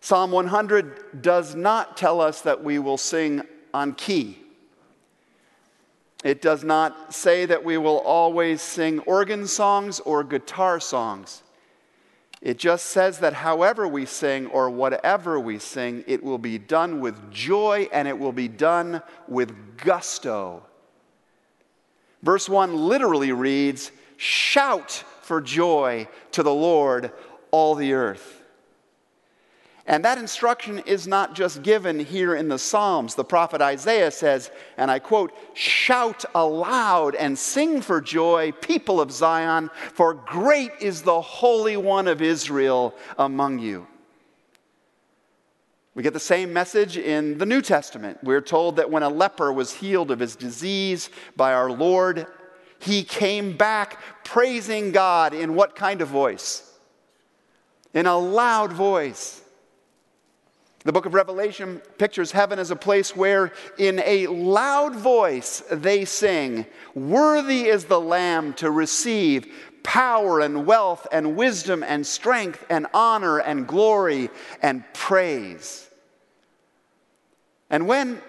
Psalm 0.00 0.30
100 0.30 1.22
does 1.22 1.54
not 1.54 1.96
tell 1.96 2.20
us 2.20 2.42
that 2.42 2.62
we 2.62 2.78
will 2.78 2.98
sing 2.98 3.42
on 3.72 3.94
key. 3.94 4.38
It 6.22 6.42
does 6.42 6.62
not 6.62 7.14
say 7.14 7.46
that 7.46 7.64
we 7.64 7.78
will 7.78 7.98
always 7.98 8.60
sing 8.60 9.00
organ 9.00 9.46
songs 9.46 9.98
or 10.00 10.22
guitar 10.22 10.78
songs. 10.78 11.42
It 12.40 12.58
just 12.58 12.86
says 12.86 13.20
that 13.20 13.32
however 13.32 13.86
we 13.86 14.04
sing 14.04 14.46
or 14.48 14.68
whatever 14.68 15.38
we 15.38 15.58
sing, 15.58 16.04
it 16.06 16.22
will 16.22 16.38
be 16.38 16.58
done 16.58 17.00
with 17.00 17.30
joy 17.30 17.88
and 17.92 18.06
it 18.08 18.18
will 18.18 18.32
be 18.32 18.48
done 18.48 19.00
with 19.28 19.76
gusto 19.78 20.64
Verse 22.22 22.48
1 22.48 22.76
literally 22.76 23.32
reads, 23.32 23.90
Shout 24.16 25.04
for 25.22 25.40
joy 25.40 26.08
to 26.32 26.42
the 26.42 26.54
Lord, 26.54 27.12
all 27.50 27.74
the 27.74 27.92
earth. 27.92 28.42
And 29.84 30.04
that 30.04 30.18
instruction 30.18 30.78
is 30.80 31.08
not 31.08 31.34
just 31.34 31.62
given 31.62 31.98
here 31.98 32.36
in 32.36 32.48
the 32.48 32.58
Psalms. 32.58 33.16
The 33.16 33.24
prophet 33.24 33.60
Isaiah 33.60 34.12
says, 34.12 34.50
and 34.76 34.90
I 34.90 35.00
quote, 35.00 35.32
Shout 35.54 36.24
aloud 36.34 37.16
and 37.16 37.36
sing 37.36 37.80
for 37.80 38.00
joy, 38.00 38.52
people 38.52 39.00
of 39.00 39.10
Zion, 39.10 39.70
for 39.92 40.14
great 40.14 40.70
is 40.80 41.02
the 41.02 41.20
Holy 41.20 41.76
One 41.76 42.06
of 42.06 42.22
Israel 42.22 42.94
among 43.18 43.58
you. 43.58 43.88
We 45.94 46.02
get 46.02 46.14
the 46.14 46.20
same 46.20 46.52
message 46.52 46.96
in 46.96 47.36
the 47.36 47.44
New 47.44 47.60
Testament. 47.60 48.18
We're 48.22 48.40
told 48.40 48.76
that 48.76 48.90
when 48.90 49.02
a 49.02 49.10
leper 49.10 49.52
was 49.52 49.74
healed 49.74 50.10
of 50.10 50.20
his 50.20 50.36
disease 50.36 51.10
by 51.36 51.52
our 51.52 51.70
Lord, 51.70 52.26
he 52.78 53.04
came 53.04 53.56
back 53.56 54.00
praising 54.24 54.92
God 54.92 55.34
in 55.34 55.54
what 55.54 55.76
kind 55.76 56.00
of 56.00 56.08
voice? 56.08 56.68
In 57.92 58.06
a 58.06 58.16
loud 58.16 58.72
voice. 58.72 59.42
The 60.84 60.92
book 60.92 61.06
of 61.06 61.14
Revelation 61.14 61.80
pictures 61.98 62.32
heaven 62.32 62.58
as 62.58 62.72
a 62.72 62.76
place 62.76 63.14
where, 63.14 63.52
in 63.78 64.00
a 64.00 64.26
loud 64.26 64.96
voice, 64.96 65.62
they 65.70 66.04
sing, 66.06 66.66
Worthy 66.94 67.66
is 67.66 67.84
the 67.84 68.00
Lamb 68.00 68.54
to 68.54 68.70
receive 68.70 69.46
power 69.82 70.40
and 70.40 70.66
wealth 70.66 71.06
and 71.12 71.36
wisdom 71.36 71.82
and 71.82 72.06
strength 72.06 72.64
and 72.70 72.86
honor 72.94 73.38
and 73.38 73.66
glory 73.66 74.30
and 74.62 74.84
praise. 74.92 75.88
And 77.70 77.86
when 77.86 78.20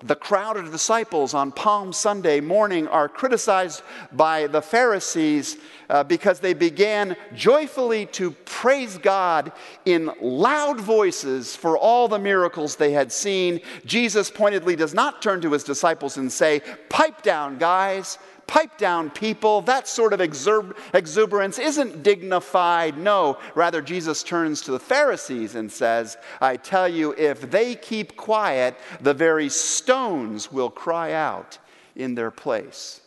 the 0.00 0.16
crowd 0.16 0.58
of 0.58 0.70
disciples 0.70 1.32
on 1.32 1.50
Palm 1.50 1.92
Sunday 1.92 2.40
morning 2.40 2.86
are 2.88 3.08
criticized 3.08 3.82
by 4.12 4.46
the 4.46 4.60
Pharisees 4.60 5.56
uh, 5.88 6.04
because 6.04 6.40
they 6.40 6.52
began 6.52 7.16
joyfully 7.34 8.04
to 8.06 8.32
praise 8.32 8.98
God 8.98 9.52
in 9.86 10.10
loud 10.20 10.80
voices 10.80 11.56
for 11.56 11.78
all 11.78 12.08
the 12.08 12.18
miracles 12.18 12.76
they 12.76 12.92
had 12.92 13.10
seen. 13.10 13.60
Jesus 13.86 14.30
pointedly 14.30 14.76
does 14.76 14.92
not 14.92 15.22
turn 15.22 15.40
to 15.40 15.52
his 15.52 15.64
disciples 15.64 16.18
and 16.18 16.30
say, 16.30 16.60
Pipe 16.90 17.22
down, 17.22 17.56
guys 17.56 18.18
pipe 18.46 18.78
down 18.78 19.10
people. 19.10 19.60
That 19.60 19.88
sort 19.88 20.12
of 20.12 20.20
exuberance 20.20 21.58
isn't 21.58 22.02
dignified. 22.02 22.96
No, 22.96 23.38
rather, 23.54 23.82
Jesus 23.82 24.22
turns 24.22 24.62
to 24.62 24.72
the 24.72 24.78
Pharisees 24.78 25.54
and 25.54 25.70
says, 25.70 26.16
I 26.40 26.56
tell 26.56 26.88
you, 26.88 27.14
if 27.18 27.50
they 27.50 27.74
keep 27.74 28.16
quiet, 28.16 28.76
the 29.00 29.14
very 29.14 29.48
stones 29.48 30.52
will 30.52 30.70
cry 30.70 31.12
out 31.12 31.58
in 31.94 32.14
their 32.14 32.30
place. 32.30 33.00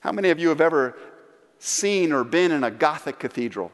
How 0.00 0.12
many 0.12 0.30
of 0.30 0.38
you 0.38 0.50
have 0.50 0.60
ever 0.60 0.96
seen 1.58 2.12
or 2.12 2.22
been 2.22 2.52
in 2.52 2.62
a 2.62 2.70
Gothic 2.70 3.18
cathedral? 3.18 3.72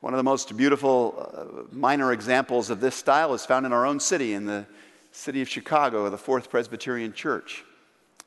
One 0.00 0.14
of 0.14 0.18
the 0.18 0.24
most 0.24 0.56
beautiful 0.56 1.30
uh, 1.34 1.62
minor 1.72 2.12
examples 2.12 2.70
of 2.70 2.80
this 2.80 2.94
style 2.94 3.34
is 3.34 3.44
found 3.44 3.66
in 3.66 3.72
our 3.74 3.84
own 3.84 4.00
city, 4.00 4.32
in 4.32 4.46
the 4.46 4.66
city 5.12 5.42
of 5.42 5.48
Chicago, 5.48 6.08
the 6.08 6.16
Fourth 6.16 6.48
Presbyterian 6.48 7.12
Church. 7.12 7.64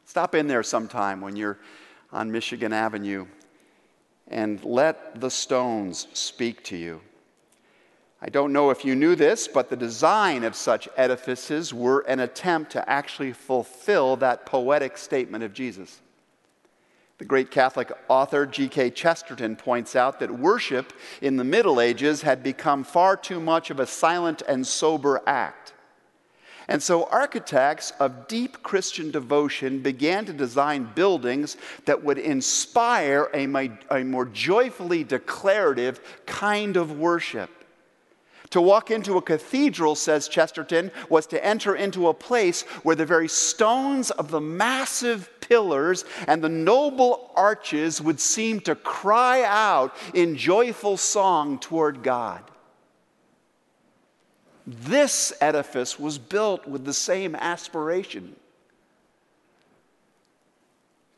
Stop 0.05 0.35
in 0.35 0.47
there 0.47 0.61
sometime 0.61 1.19
when 1.19 1.35
you're 1.35 1.57
on 2.11 2.31
Michigan 2.31 2.73
Avenue 2.73 3.25
and 4.27 4.63
let 4.63 5.19
the 5.19 5.31
stones 5.31 6.07
speak 6.13 6.63
to 6.65 6.77
you. 6.77 7.01
I 8.21 8.29
don't 8.29 8.53
know 8.53 8.69
if 8.69 8.85
you 8.85 8.95
knew 8.95 9.15
this, 9.15 9.47
but 9.47 9.69
the 9.69 9.75
design 9.75 10.43
of 10.43 10.55
such 10.55 10.87
edifices 10.95 11.73
were 11.73 12.01
an 12.01 12.19
attempt 12.19 12.71
to 12.73 12.87
actually 12.87 13.33
fulfill 13.33 14.15
that 14.17 14.45
poetic 14.45 14.95
statement 14.97 15.43
of 15.43 15.53
Jesus. 15.53 16.01
The 17.23 17.29
great 17.29 17.51
Catholic 17.51 17.89
author 18.09 18.45
G.K. 18.45 18.89
Chesterton 18.89 19.55
points 19.55 19.95
out 19.95 20.19
that 20.19 20.39
worship 20.39 20.91
in 21.21 21.37
the 21.37 21.45
Middle 21.45 21.79
Ages 21.79 22.23
had 22.23 22.43
become 22.43 22.83
far 22.83 23.15
too 23.15 23.39
much 23.39 23.69
of 23.69 23.79
a 23.79 23.87
silent 23.87 24.41
and 24.45 24.67
sober 24.67 25.21
act. 25.25 25.71
And 26.67 26.83
so 26.83 27.05
architects 27.05 27.93
of 27.97 28.27
deep 28.27 28.61
Christian 28.61 29.09
devotion 29.09 29.79
began 29.79 30.25
to 30.25 30.33
design 30.33 30.89
buildings 30.95 31.55
that 31.85 32.03
would 32.03 32.17
inspire 32.17 33.29
a, 33.33 33.47
a 33.89 34.03
more 34.03 34.25
joyfully 34.25 35.05
declarative 35.05 36.01
kind 36.25 36.75
of 36.75 36.99
worship. 36.99 37.49
To 38.53 38.61
walk 38.61 38.91
into 38.91 39.17
a 39.17 39.21
cathedral, 39.21 39.95
says 39.95 40.27
Chesterton, 40.27 40.91
was 41.09 41.25
to 41.27 41.43
enter 41.43 41.73
into 41.73 42.07
a 42.09 42.13
place 42.13 42.61
where 42.83 42.95
the 42.95 43.03
very 43.03 43.27
stones 43.27 44.11
of 44.11 44.29
the 44.29 44.41
massive 44.41 45.32
pillars 45.47 46.05
and 46.27 46.43
the 46.43 46.49
noble 46.49 47.31
arches 47.35 48.01
would 48.01 48.19
seem 48.19 48.59
to 48.61 48.75
cry 48.75 49.43
out 49.43 49.95
in 50.13 50.35
joyful 50.35 50.97
song 50.97 51.59
toward 51.59 52.03
God. 52.03 52.43
This 54.65 55.33
edifice 55.41 55.99
was 55.99 56.17
built 56.17 56.67
with 56.67 56.85
the 56.85 56.93
same 56.93 57.35
aspiration 57.35 58.35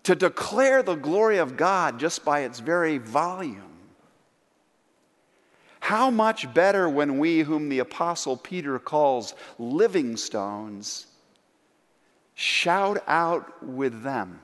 to 0.03 0.15
declare 0.15 0.83
the 0.83 0.95
glory 0.95 1.37
of 1.37 1.57
God 1.57 1.99
just 1.99 2.23
by 2.23 2.41
its 2.41 2.59
very 2.59 2.99
volume. 2.99 3.61
How 5.79 6.09
much 6.09 6.51
better 6.53 6.89
when 6.89 7.19
we, 7.19 7.41
whom 7.41 7.69
the 7.69 7.79
Apostle 7.79 8.37
Peter 8.37 8.79
calls 8.79 9.35
living 9.59 10.17
stones, 10.17 11.07
shout 12.35 13.03
out 13.07 13.63
with 13.65 14.03
them. 14.03 14.39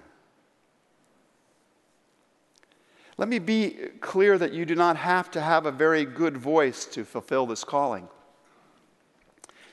Let 3.18 3.30
me 3.30 3.38
be 3.38 3.78
clear 4.00 4.38
that 4.40 4.54
you 4.54 4.66
do 4.66 4.74
not 4.74 4.98
have 4.98 5.30
to 5.32 5.42
have 5.42 5.66
a 5.68 5.72
very 5.72 6.06
good 6.06 6.36
voice 6.36 6.86
to 6.88 7.06
fulfill 7.06 7.46
this 7.46 7.64
calling. 7.64 8.08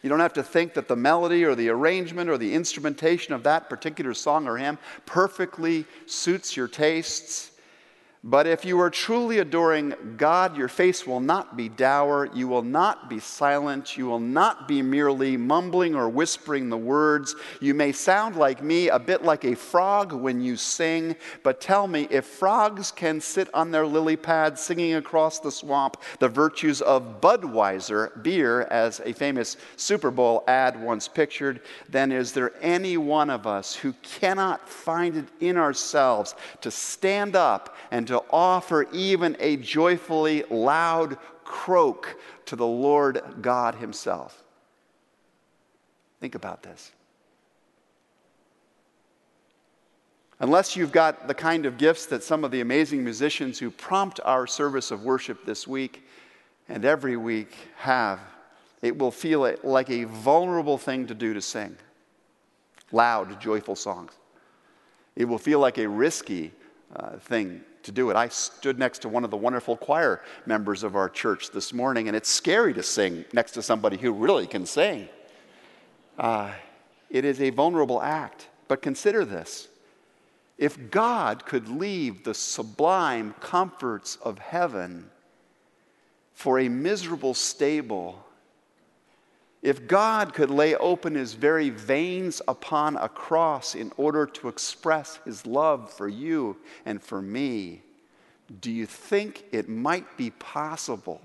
You 0.03 0.11
don't 0.11 0.21
have 0.21 0.35
to 0.35 0.43
think 0.43 0.75
that 0.75 0.87
the 0.87 0.97
melody 0.97 1.45
or 1.45 1.55
the 1.55 1.71
arrangement 1.71 2.29
or 2.29 2.39
the 2.39 2.55
instrumentation 2.55 3.35
of 3.35 3.43
that 3.45 3.69
particular 3.69 4.15
song 4.15 4.47
or 4.47 4.57
hymn 4.57 4.79
perfectly 5.07 5.87
suits 6.07 6.57
your 6.57 6.69
tastes. 6.69 7.53
But 8.25 8.49
if 8.49 8.65
you 8.65 8.81
are 8.81 8.91
truly 8.91 9.39
adoring 9.39 9.95
God, 10.17 10.57
your 10.57 10.67
face 10.67 11.07
will 11.07 11.21
not 11.21 11.57
be 11.57 11.69
dour, 11.69 12.29
you 12.35 12.49
will 12.49 12.63
not 12.63 13.09
be 13.09 13.21
silent, 13.21 13.97
you 13.97 14.07
will 14.07 14.19
not 14.19 14.67
be 14.67 14.83
merely 14.83 15.37
mumbling 15.37 15.95
or 15.95 16.09
whispering 16.09 16.69
the 16.69 16.77
words. 16.77 17.37
You 17.61 17.75
may 17.75 17.93
sound 17.93 18.35
like 18.35 18.61
me, 18.61 18.89
a 18.89 18.99
bit 18.99 19.23
like 19.23 19.45
a 19.45 19.55
frog 19.55 20.13
when 20.13 20.41
you 20.41 20.57
sing, 20.57 21.15
but 21.45 21.61
tell 21.61 21.87
me 21.87 22.09
if 22.11 22.25
frogs 22.25 22.91
can 22.91 23.21
sit 23.21 23.49
on 23.55 23.71
their 23.71 23.87
lily 23.87 24.17
pads 24.17 24.61
singing 24.61 24.95
across 24.95 25.39
the 25.39 25.53
swamp 25.53 25.97
the 26.19 26.29
virtues 26.29 26.83
of 26.83 27.21
Budweiser 27.21 28.21
beer, 28.25 28.63
as 28.63 29.01
a 29.05 29.13
famous 29.13 29.57
Super 29.77 30.11
Bowl 30.11 30.43
ad 30.49 30.81
once 30.83 31.07
pictured, 31.07 31.61
then 31.89 32.11
is 32.11 32.33
there 32.33 32.53
any 32.61 32.97
one 32.97 33.31
of 33.31 33.47
us 33.47 33.77
who 33.77 33.93
cannot 34.03 34.69
find 34.69 35.17
it 35.17 35.29
in 35.39 35.57
ourselves 35.57 36.35
to 36.61 36.71
stand 36.73 37.37
up 37.37 37.77
and 37.93 38.08
to 38.09 38.23
offer 38.31 38.87
even 38.93 39.37
a 39.41 39.57
joyfully 39.57 40.45
loud 40.51 41.17
croak 41.45 42.21
to 42.47 42.57
the 42.57 42.67
Lord 42.67 43.23
God 43.41 43.77
Himself. 43.77 44.43
Think 46.21 46.35
about 46.35 46.63
this. 46.63 46.93
Unless 50.41 50.77
you've 50.77 50.93
got 50.93 51.27
the 51.27 51.35
kind 51.35 51.67
of 51.67 51.79
gifts 51.79 52.07
that 52.07 52.23
some 52.23 52.45
of 52.45 52.51
the 52.51 52.61
amazing 52.61 53.03
musicians 53.03 53.59
who 53.59 53.71
prompt 53.71 54.21
our 54.25 54.47
service 54.47 54.91
of 54.91 55.05
worship 55.05 55.45
this 55.45 55.67
week 55.67 56.07
and 56.69 56.85
every 56.85 57.17
week 57.17 57.55
have, 57.77 58.21
it 58.83 58.97
will 58.97 59.11
feel 59.11 59.57
like 59.65 59.91
a 59.91 60.05
vulnerable 60.05 60.79
thing 60.79 61.07
to 61.07 61.15
do 61.15 61.35
to 61.35 61.41
sing 61.41 61.77
loud, 62.93 63.41
joyful 63.41 63.77
songs. 63.77 64.13
It 65.17 65.25
will 65.25 65.39
feel 65.39 65.59
like 65.59 65.79
a 65.79 65.89
risky 65.89 66.53
uh, 66.95 67.17
thing 67.17 67.63
to 67.89 67.93
do 67.93 68.11
it. 68.11 68.17
I 68.17 68.29
stood 68.29 68.79
next 68.79 69.01
to 69.01 69.09
one 69.09 69.25
of 69.25 69.31
the 69.31 69.37
wonderful 69.37 69.77
choir 69.77 70.21
members 70.45 70.83
of 70.83 70.95
our 70.95 71.09
church 71.09 71.51
this 71.51 71.73
morning, 71.73 72.07
and 72.07 72.17
it's 72.17 72.29
scary 72.29 72.75
to 72.75 72.83
sing 72.83 73.25
next 73.33 73.53
to 73.53 73.63
somebody 73.63 73.97
who 73.97 74.13
really 74.13 74.47
can 74.47 74.67
sing. 74.67 75.09
Uh, 76.19 76.53
it 77.09 77.25
is 77.25 77.41
a 77.41 77.51
vulnerable 77.51 78.03
act, 78.03 78.49
but 78.69 78.83
consider 78.83 79.25
this. 79.25 79.69
If 80.59 80.91
God 80.91 81.47
could 81.47 81.69
leave 81.69 82.25
the 82.25 82.35
sublime 82.35 83.35
comforts 83.41 84.17
of 84.17 84.39
heaven 84.39 85.09
for 86.35 86.59
a 86.59 86.69
miserable 86.69 87.33
stable 87.33 88.23
if 89.63 89.89
God 89.89 90.35
could 90.35 90.51
lay 90.51 90.77
open 90.77 91.15
his 91.15 91.35
very 91.35 91.71
veins 91.71 92.41
upon 92.47 92.97
a 92.97 93.09
cross 93.09 93.75
in 93.75 93.93
order 93.97 94.25
to 94.27 94.49
express 94.49 95.19
his 95.25 95.47
love 95.47 95.93
for 95.93 96.09
you 96.09 96.57
and 96.85 97.03
for 97.03 97.21
me, 97.21 97.83
do 98.61 98.71
you 98.71 98.87
think 98.87 99.45
it 99.53 99.69
might 99.69 100.17
be 100.17 100.31
possible 100.31 101.21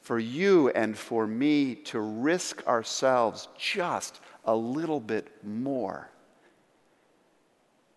for 0.00 0.18
you 0.18 0.68
and 0.70 0.96
for 0.96 1.26
me 1.26 1.74
to 1.74 1.98
risk 1.98 2.64
ourselves 2.66 3.48
just 3.58 4.20
a 4.44 4.54
little 4.54 5.00
bit 5.00 5.28
more 5.42 6.10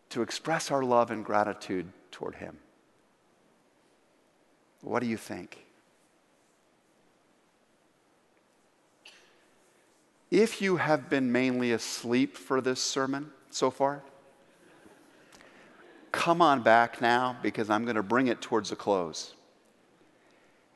to 0.09 0.21
express 0.21 0.71
our 0.71 0.83
love 0.83 1.11
and 1.11 1.23
gratitude 1.23 1.85
toward 2.11 2.35
him? 2.35 2.57
What 4.81 5.01
do 5.01 5.05
you 5.05 5.17
think? 5.17 5.65
If 10.31 10.61
you 10.61 10.77
have 10.77 11.09
been 11.09 11.31
mainly 11.31 11.71
asleep 11.71 12.37
for 12.37 12.61
this 12.61 12.79
sermon 12.79 13.31
so 13.49 13.71
far, 13.71 14.03
come 16.11 16.41
on 16.41 16.61
back 16.61 17.01
now 17.01 17.37
because 17.41 17.69
I'm 17.69 17.83
going 17.83 17.95
to 17.95 18.03
bring 18.03 18.27
it 18.27 18.41
towards 18.41 18.71
a 18.71 18.75
close. 18.75 19.33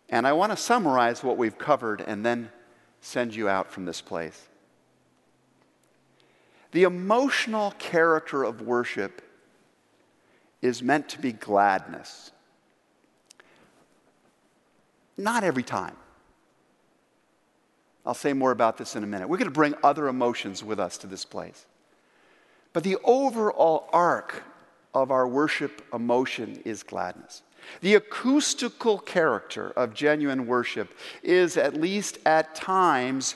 And 0.09 0.25
I 0.25 0.33
want 0.33 0.51
to 0.51 0.57
summarize 0.57 1.23
what 1.23 1.37
we've 1.37 1.57
covered 1.57 2.01
and 2.01 2.25
then 2.25 2.51
send 3.01 3.35
you 3.35 3.47
out 3.47 3.71
from 3.71 3.85
this 3.85 4.01
place. 4.01 4.47
The 6.71 6.83
emotional 6.83 7.71
character 7.77 8.43
of 8.43 8.61
worship 8.61 9.21
is 10.61 10.81
meant 10.81 11.09
to 11.09 11.19
be 11.19 11.31
gladness. 11.31 12.31
Not 15.17 15.43
every 15.43 15.61
time. 15.61 15.95
I'll 18.05 18.13
say 18.13 18.33
more 18.33 18.51
about 18.51 18.77
this 18.77 18.95
in 18.95 19.03
a 19.03 19.07
minute. 19.07 19.29
We're 19.29 19.37
going 19.37 19.49
to 19.49 19.53
bring 19.53 19.75
other 19.83 20.07
emotions 20.07 20.63
with 20.63 20.79
us 20.79 20.97
to 20.99 21.07
this 21.07 21.23
place. 21.23 21.65
But 22.73 22.83
the 22.83 22.97
overall 23.03 23.87
arc 23.93 24.43
of 24.93 25.11
our 25.11 25.27
worship 25.27 25.81
emotion 25.93 26.61
is 26.65 26.83
gladness. 26.83 27.43
The 27.81 27.95
acoustical 27.95 28.97
character 28.99 29.71
of 29.71 29.93
genuine 29.93 30.47
worship 30.47 30.93
is, 31.21 31.55
at 31.55 31.75
least 31.75 32.19
at 32.25 32.55
times, 32.55 33.35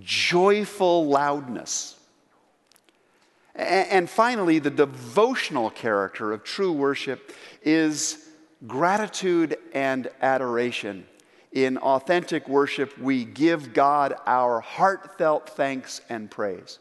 joyful 0.00 1.06
loudness. 1.06 1.96
And 3.54 4.08
finally, 4.08 4.58
the 4.58 4.70
devotional 4.70 5.70
character 5.70 6.32
of 6.32 6.44
true 6.44 6.72
worship 6.72 7.32
is 7.62 8.28
gratitude 8.66 9.56
and 9.72 10.08
adoration 10.20 11.06
in 11.56 11.78
authentic 11.78 12.46
worship, 12.48 12.98
we 12.98 13.24
give 13.24 13.72
God 13.72 14.14
our 14.26 14.60
heartfelt 14.60 15.48
thanks 15.48 16.02
and 16.10 16.30
praise. 16.30 16.78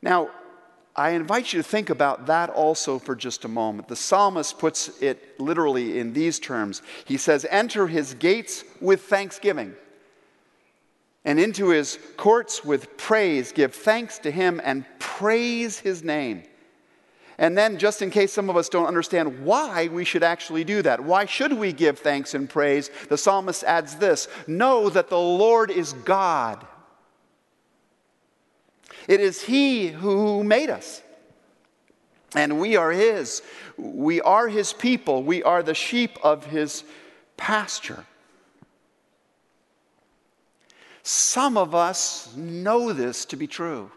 Now, 0.00 0.30
I 0.96 1.10
invite 1.10 1.52
you 1.52 1.62
to 1.62 1.68
think 1.68 1.90
about 1.90 2.24
that 2.24 2.48
also 2.48 2.98
for 2.98 3.14
just 3.14 3.44
a 3.44 3.48
moment. 3.48 3.88
The 3.88 3.96
psalmist 3.96 4.58
puts 4.58 4.88
it 5.02 5.38
literally 5.38 5.98
in 5.98 6.14
these 6.14 6.38
terms 6.38 6.80
He 7.04 7.18
says, 7.18 7.44
Enter 7.50 7.86
his 7.86 8.14
gates 8.14 8.64
with 8.80 9.02
thanksgiving, 9.02 9.74
and 11.22 11.38
into 11.38 11.68
his 11.68 11.98
courts 12.16 12.64
with 12.64 12.96
praise. 12.96 13.52
Give 13.52 13.74
thanks 13.74 14.18
to 14.20 14.30
him 14.30 14.58
and 14.64 14.86
praise 14.98 15.78
his 15.78 16.02
name. 16.02 16.44
And 17.38 17.56
then, 17.56 17.78
just 17.78 18.00
in 18.00 18.10
case 18.10 18.32
some 18.32 18.48
of 18.48 18.56
us 18.56 18.68
don't 18.68 18.86
understand 18.86 19.44
why 19.44 19.88
we 19.88 20.04
should 20.04 20.22
actually 20.22 20.64
do 20.64 20.80
that, 20.82 21.04
why 21.04 21.26
should 21.26 21.52
we 21.52 21.72
give 21.72 21.98
thanks 21.98 22.32
and 22.32 22.48
praise? 22.48 22.90
The 23.08 23.18
psalmist 23.18 23.62
adds 23.64 23.96
this 23.96 24.28
Know 24.46 24.88
that 24.88 25.10
the 25.10 25.18
Lord 25.18 25.70
is 25.70 25.92
God. 25.92 26.66
It 29.06 29.20
is 29.20 29.42
He 29.42 29.88
who 29.88 30.42
made 30.42 30.70
us, 30.70 31.02
and 32.34 32.58
we 32.58 32.76
are 32.76 32.90
His. 32.90 33.42
We 33.76 34.22
are 34.22 34.48
His 34.48 34.72
people, 34.72 35.22
we 35.22 35.42
are 35.42 35.62
the 35.62 35.74
sheep 35.74 36.18
of 36.22 36.46
His 36.46 36.84
pasture. 37.36 38.06
Some 41.02 41.56
of 41.56 41.74
us 41.74 42.34
know 42.34 42.92
this 42.92 43.26
to 43.26 43.36
be 43.36 43.46
true 43.46 43.92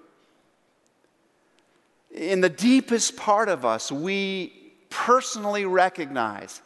in 2.20 2.42
the 2.42 2.50
deepest 2.50 3.16
part 3.16 3.48
of 3.48 3.64
us, 3.66 3.92
we 3.92 4.54
personally 4.90 5.66
recognize 5.66 6.62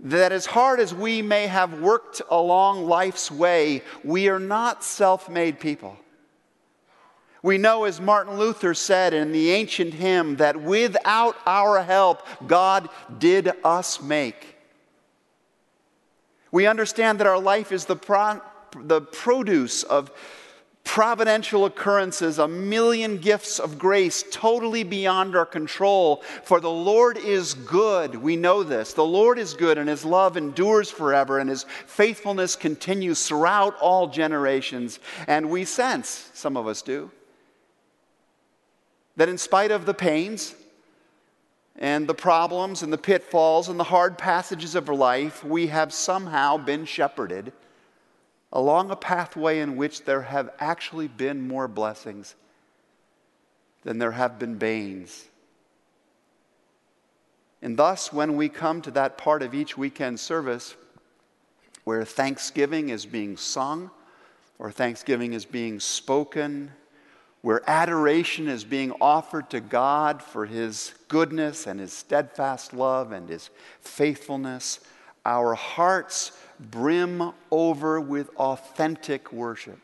that 0.00 0.32
as 0.32 0.46
hard 0.46 0.80
as 0.80 0.94
we 0.94 1.20
may 1.20 1.46
have 1.46 1.80
worked 1.80 2.22
along 2.30 2.86
life's 2.86 3.30
way, 3.30 3.82
we 4.02 4.28
are 4.28 4.38
not 4.38 4.82
self 4.82 5.28
made 5.28 5.60
people. 5.60 5.96
We 7.42 7.58
know, 7.58 7.84
as 7.84 8.00
Martin 8.00 8.38
Luther 8.38 8.72
said 8.72 9.12
in 9.12 9.32
the 9.32 9.50
ancient 9.50 9.94
hymn, 9.94 10.36
that 10.36 10.62
without 10.62 11.36
our 11.44 11.82
help, 11.82 12.26
God 12.46 12.88
did 13.18 13.52
us 13.64 14.00
make. 14.00 14.56
We 16.50 16.66
understand 16.66 17.20
that 17.20 17.26
our 17.26 17.40
life 17.40 17.72
is 17.72 17.84
the, 17.84 17.96
pro- 17.96 18.40
the 18.76 19.00
produce 19.02 19.82
of 19.82 20.12
providential 20.84 21.64
occurrences, 21.64 22.38
a 22.38 22.48
million 22.48 23.16
gifts 23.18 23.58
of 23.58 23.78
grace 23.78 24.24
totally 24.30 24.82
beyond 24.82 25.34
our 25.36 25.46
control. 25.46 26.22
For 26.44 26.60
the 26.60 26.70
Lord 26.70 27.16
is 27.16 27.54
good. 27.54 28.16
We 28.16 28.36
know 28.36 28.62
this. 28.62 28.92
The 28.92 29.04
Lord 29.04 29.38
is 29.38 29.54
good, 29.54 29.78
and 29.78 29.88
his 29.88 30.04
love 30.04 30.36
endures 30.36 30.90
forever, 30.90 31.38
and 31.38 31.48
his 31.48 31.64
faithfulness 31.86 32.56
continues 32.56 33.26
throughout 33.26 33.76
all 33.80 34.08
generations. 34.08 34.98
And 35.26 35.50
we 35.50 35.64
sense, 35.64 36.30
some 36.34 36.56
of 36.56 36.66
us 36.66 36.82
do, 36.82 37.10
that 39.16 39.28
in 39.28 39.38
spite 39.38 39.70
of 39.70 39.86
the 39.86 39.94
pains, 39.94 40.54
and 41.76 42.06
the 42.06 42.14
problems 42.14 42.82
and 42.82 42.92
the 42.92 42.98
pitfalls 42.98 43.68
and 43.68 43.80
the 43.80 43.84
hard 43.84 44.18
passages 44.18 44.74
of 44.74 44.88
life, 44.88 45.42
we 45.42 45.68
have 45.68 45.92
somehow 45.92 46.58
been 46.58 46.84
shepherded 46.84 47.52
along 48.52 48.90
a 48.90 48.96
pathway 48.96 49.60
in 49.60 49.76
which 49.76 50.04
there 50.04 50.22
have 50.22 50.50
actually 50.58 51.08
been 51.08 51.46
more 51.46 51.68
blessings 51.68 52.34
than 53.82 53.98
there 53.98 54.12
have 54.12 54.38
been 54.38 54.56
banes. 54.56 55.24
And 57.62 57.76
thus, 57.76 58.12
when 58.12 58.36
we 58.36 58.48
come 58.48 58.82
to 58.82 58.90
that 58.92 59.16
part 59.16 59.42
of 59.42 59.54
each 59.54 59.78
weekend 59.78 60.18
service 60.20 60.74
where 61.84 62.04
thanksgiving 62.04 62.90
is 62.90 63.06
being 63.06 63.36
sung 63.36 63.90
or 64.58 64.70
thanksgiving 64.70 65.32
is 65.32 65.44
being 65.44 65.80
spoken, 65.80 66.70
where 67.40 67.68
adoration 67.68 68.48
is 68.48 68.64
being 68.64 68.92
offered 69.00 69.50
to 69.50 69.60
God 69.60 70.22
for 70.22 70.46
his 70.46 70.94
goodness 71.08 71.66
and 71.66 71.80
his 71.80 71.92
steadfast 71.92 72.72
love 72.72 73.10
and 73.10 73.28
his 73.28 73.50
faithfulness, 73.80 74.78
our 75.24 75.54
hearts 75.54 76.32
brim 76.58 77.32
over 77.50 78.00
with 78.00 78.30
authentic 78.36 79.32
worship. 79.32 79.78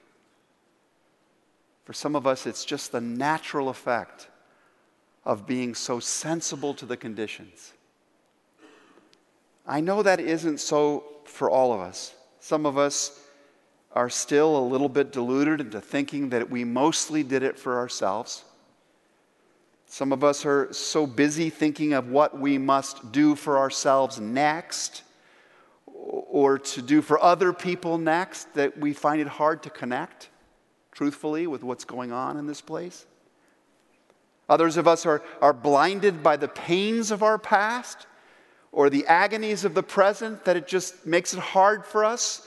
For 1.84 1.92
some 1.92 2.14
of 2.14 2.26
us, 2.26 2.46
it's 2.46 2.64
just 2.64 2.92
the 2.92 3.00
natural 3.00 3.68
effect 3.68 4.28
of 5.24 5.46
being 5.46 5.74
so 5.74 6.00
sensible 6.00 6.74
to 6.74 6.86
the 6.86 6.96
conditions. 6.96 7.72
I 9.66 9.80
know 9.80 10.02
that 10.02 10.20
isn't 10.20 10.60
so 10.60 11.04
for 11.24 11.50
all 11.50 11.72
of 11.72 11.80
us. 11.80 12.14
Some 12.40 12.66
of 12.66 12.78
us 12.78 13.20
are 13.92 14.10
still 14.10 14.56
a 14.56 14.66
little 14.66 14.88
bit 14.88 15.12
deluded 15.12 15.60
into 15.60 15.80
thinking 15.80 16.30
that 16.30 16.50
we 16.50 16.64
mostly 16.64 17.22
did 17.22 17.42
it 17.42 17.58
for 17.58 17.78
ourselves. 17.78 18.44
Some 19.86 20.12
of 20.12 20.22
us 20.22 20.44
are 20.44 20.72
so 20.72 21.06
busy 21.06 21.48
thinking 21.50 21.94
of 21.94 22.08
what 22.08 22.38
we 22.38 22.58
must 22.58 23.12
do 23.12 23.34
for 23.34 23.58
ourselves 23.58 24.20
next 24.20 25.02
or 26.38 26.56
to 26.56 26.80
do 26.80 27.02
for 27.02 27.20
other 27.20 27.52
people 27.52 27.98
next 27.98 28.54
that 28.54 28.78
we 28.78 28.92
find 28.92 29.20
it 29.20 29.26
hard 29.26 29.60
to 29.60 29.68
connect 29.68 30.30
truthfully 30.92 31.48
with 31.48 31.64
what's 31.64 31.84
going 31.84 32.12
on 32.12 32.36
in 32.36 32.46
this 32.46 32.60
place. 32.60 33.06
Others 34.48 34.76
of 34.76 34.86
us 34.86 35.04
are, 35.04 35.20
are 35.40 35.52
blinded 35.52 36.22
by 36.22 36.36
the 36.36 36.46
pains 36.46 37.10
of 37.10 37.24
our 37.24 37.38
past 37.38 38.06
or 38.70 38.88
the 38.88 39.04
agonies 39.08 39.64
of 39.64 39.74
the 39.74 39.82
present 39.82 40.44
that 40.44 40.56
it 40.56 40.68
just 40.68 41.04
makes 41.04 41.34
it 41.34 41.40
hard 41.40 41.84
for 41.84 42.04
us 42.04 42.46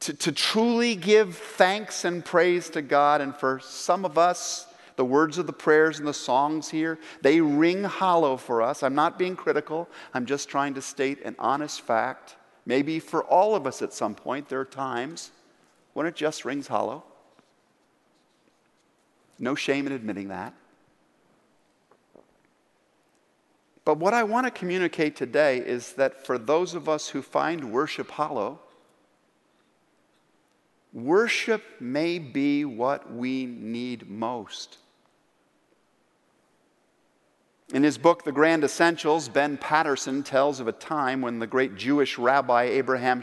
to, 0.00 0.12
to 0.12 0.30
truly 0.30 0.94
give 0.94 1.34
thanks 1.34 2.04
and 2.04 2.22
praise 2.22 2.68
to 2.68 2.82
God. 2.82 3.22
And 3.22 3.34
for 3.34 3.60
some 3.60 4.04
of 4.04 4.18
us, 4.18 4.66
the 4.96 5.06
words 5.06 5.38
of 5.38 5.46
the 5.46 5.54
prayers 5.54 5.98
and 5.98 6.06
the 6.06 6.12
songs 6.12 6.68
here, 6.68 6.98
they 7.22 7.40
ring 7.40 7.82
hollow 7.82 8.36
for 8.36 8.60
us. 8.60 8.82
I'm 8.82 8.94
not 8.94 9.18
being 9.18 9.36
critical, 9.36 9.88
I'm 10.12 10.26
just 10.26 10.50
trying 10.50 10.74
to 10.74 10.82
state 10.82 11.22
an 11.24 11.34
honest 11.38 11.80
fact. 11.80 12.36
Maybe 12.64 13.00
for 13.00 13.24
all 13.24 13.54
of 13.54 13.66
us 13.66 13.82
at 13.82 13.92
some 13.92 14.14
point, 14.14 14.48
there 14.48 14.60
are 14.60 14.64
times 14.64 15.30
when 15.94 16.06
it 16.06 16.14
just 16.14 16.44
rings 16.44 16.68
hollow. 16.68 17.04
No 19.38 19.54
shame 19.54 19.86
in 19.86 19.92
admitting 19.92 20.28
that. 20.28 20.54
But 23.84 23.98
what 23.98 24.14
I 24.14 24.22
want 24.22 24.46
to 24.46 24.50
communicate 24.50 25.16
today 25.16 25.58
is 25.58 25.94
that 25.94 26.24
for 26.24 26.38
those 26.38 26.74
of 26.74 26.88
us 26.88 27.08
who 27.08 27.20
find 27.20 27.72
worship 27.72 28.12
hollow, 28.12 28.60
worship 30.92 31.64
may 31.80 32.20
be 32.20 32.64
what 32.64 33.12
we 33.12 33.46
need 33.46 34.08
most. 34.08 34.78
In 37.72 37.82
his 37.82 37.96
book, 37.96 38.22
The 38.22 38.32
Grand 38.32 38.64
Essentials, 38.64 39.30
Ben 39.30 39.56
Patterson 39.56 40.22
tells 40.22 40.60
of 40.60 40.68
a 40.68 40.72
time 40.72 41.22
when 41.22 41.38
the 41.38 41.46
great 41.46 41.74
Jewish 41.74 42.18
rabbi 42.18 42.64
Abraham 42.64 43.22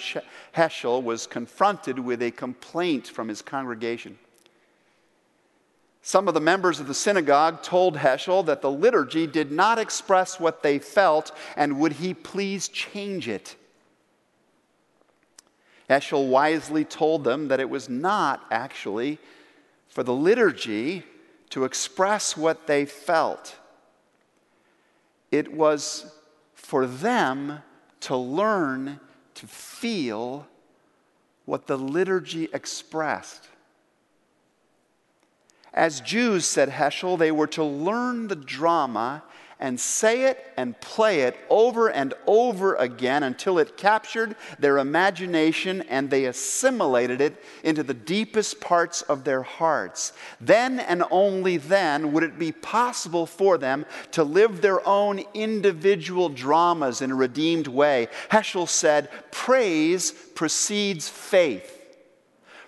Heschel 0.56 1.04
was 1.04 1.28
confronted 1.28 2.00
with 2.00 2.24
a 2.24 2.32
complaint 2.32 3.08
from 3.08 3.28
his 3.28 3.44
congregation. 3.44 4.18
Some 6.02 6.28
of 6.28 6.34
the 6.34 6.42
members 6.42 6.80
of 6.80 6.88
the 6.88 6.96
synagogue 6.96 7.62
told 7.62 7.98
Heschel 7.98 8.44
that 8.48 8.64
the 8.64 8.72
liturgy 8.72 9.28
did 9.28 9.52
not 9.52 9.78
express 9.78 10.40
what 10.40 10.64
they 10.64 10.80
felt 10.80 11.32
and 11.56 11.80
would 11.80 11.94
he 11.94 12.16
please 12.16 12.70
change 12.70 13.28
it. 13.28 13.56
Heschel 15.88 16.28
wisely 16.28 16.86
told 16.86 17.24
them 17.24 17.50
that 17.50 17.60
it 17.60 17.70
was 17.70 17.88
not 17.88 18.46
actually 18.50 19.20
for 19.88 20.02
the 20.02 20.14
liturgy 20.14 21.04
to 21.52 21.66
express 21.66 22.36
what 22.36 22.66
they 22.66 22.86
felt 22.86 23.56
it 25.32 25.54
was 25.54 26.12
for 26.54 26.86
them 26.86 27.62
to 28.02 28.16
learn 28.16 29.00
to 29.36 29.48
feel 29.48 30.48
what 31.46 31.68
the 31.68 31.78
liturgy 31.78 32.48
expressed. 32.54 33.48
As 35.74 36.02
Jews, 36.02 36.46
said 36.46 36.70
Heschel, 36.70 37.18
they 37.18 37.32
were 37.32 37.48
to 37.48 37.64
learn 37.64 38.28
the 38.28 38.36
drama 38.36 39.24
and 39.60 39.78
say 39.80 40.24
it 40.24 40.46
and 40.56 40.80
play 40.80 41.22
it 41.22 41.38
over 41.50 41.90
and 41.90 42.14
over 42.26 42.76
again 42.76 43.24
until 43.24 43.60
it 43.60 43.76
captured 43.76 44.36
their 44.58 44.78
imagination 44.78 45.82
and 45.90 46.10
they 46.10 46.26
assimilated 46.26 47.20
it 47.20 47.44
into 47.64 47.84
the 47.84 47.94
deepest 47.94 48.62
parts 48.62 49.02
of 49.04 49.26
their 49.26 49.44
hearts. 49.44 50.14
Then 50.40 50.80
and 50.80 51.04
only 51.12 51.58
then 51.58 52.14
would 52.14 52.24
it 52.24 52.40
be 52.40 52.54
possible 52.54 53.26
for 53.26 53.58
them 53.58 53.86
to 54.12 54.24
live 54.24 54.62
their 54.62 54.86
own 54.88 55.22
individual 55.34 56.30
dramas 56.30 57.02
in 57.02 57.12
a 57.12 57.16
redeemed 57.16 57.68
way. 57.68 58.08
Heschel 58.32 58.68
said, 58.68 59.10
Praise 59.32 60.12
precedes 60.12 61.10
faith. 61.10 61.76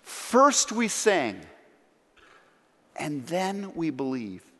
First 0.01 0.73
we 0.73 0.89
sing, 0.89 1.39
and 2.97 3.25
then 3.27 3.73
we 3.75 3.91
believe. 3.91 4.50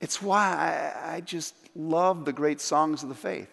It's 0.00 0.22
why 0.22 0.94
I, 1.04 1.16
I 1.16 1.20
just 1.20 1.54
love 1.76 2.24
the 2.24 2.32
great 2.32 2.60
songs 2.60 3.02
of 3.02 3.08
the 3.08 3.14
faith. 3.14 3.50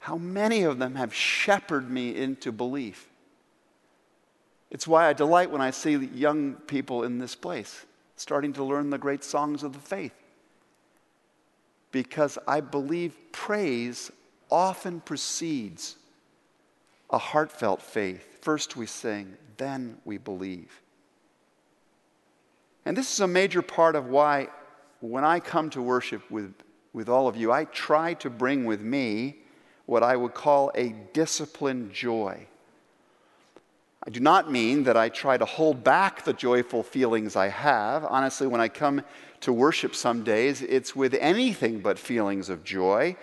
How 0.00 0.16
many 0.16 0.62
of 0.62 0.78
them 0.78 0.94
have 0.94 1.14
shepherded 1.14 1.90
me 1.90 2.16
into 2.16 2.52
belief. 2.52 3.08
It's 4.70 4.86
why 4.86 5.08
I 5.08 5.12
delight 5.12 5.50
when 5.50 5.60
I 5.60 5.70
see 5.70 5.94
young 5.94 6.54
people 6.54 7.02
in 7.02 7.18
this 7.18 7.34
place 7.34 7.84
starting 8.16 8.52
to 8.54 8.64
learn 8.64 8.90
the 8.90 8.98
great 8.98 9.24
songs 9.24 9.62
of 9.62 9.72
the 9.72 9.78
faith. 9.78 10.12
Because 11.90 12.36
I 12.46 12.60
believe 12.60 13.16
praise 13.32 14.10
often 14.50 15.00
precedes 15.00 15.96
a 17.10 17.18
heartfelt 17.18 17.80
faith. 17.80 18.42
First 18.42 18.76
we 18.76 18.86
sing, 18.86 19.36
then 19.56 19.98
we 20.04 20.18
believe. 20.18 20.82
And 22.88 22.96
this 22.96 23.12
is 23.12 23.20
a 23.20 23.28
major 23.28 23.60
part 23.60 23.96
of 23.96 24.06
why, 24.06 24.48
when 25.00 25.22
I 25.22 25.40
come 25.40 25.68
to 25.70 25.82
worship 25.82 26.22
with, 26.30 26.54
with 26.94 27.10
all 27.10 27.28
of 27.28 27.36
you, 27.36 27.52
I 27.52 27.66
try 27.66 28.14
to 28.14 28.30
bring 28.30 28.64
with 28.64 28.80
me 28.80 29.40
what 29.84 30.02
I 30.02 30.16
would 30.16 30.32
call 30.32 30.72
a 30.74 30.94
disciplined 31.12 31.92
joy. 31.92 32.46
I 34.06 34.08
do 34.08 34.20
not 34.20 34.50
mean 34.50 34.84
that 34.84 34.96
I 34.96 35.10
try 35.10 35.36
to 35.36 35.44
hold 35.44 35.84
back 35.84 36.24
the 36.24 36.32
joyful 36.32 36.82
feelings 36.82 37.36
I 37.36 37.48
have. 37.48 38.06
Honestly, 38.06 38.46
when 38.46 38.62
I 38.62 38.68
come 38.68 39.02
to 39.40 39.52
worship 39.52 39.94
some 39.94 40.24
days, 40.24 40.62
it's 40.62 40.96
with 40.96 41.12
anything 41.20 41.80
but 41.80 41.98
feelings 41.98 42.48
of 42.48 42.64
joy 42.64 43.18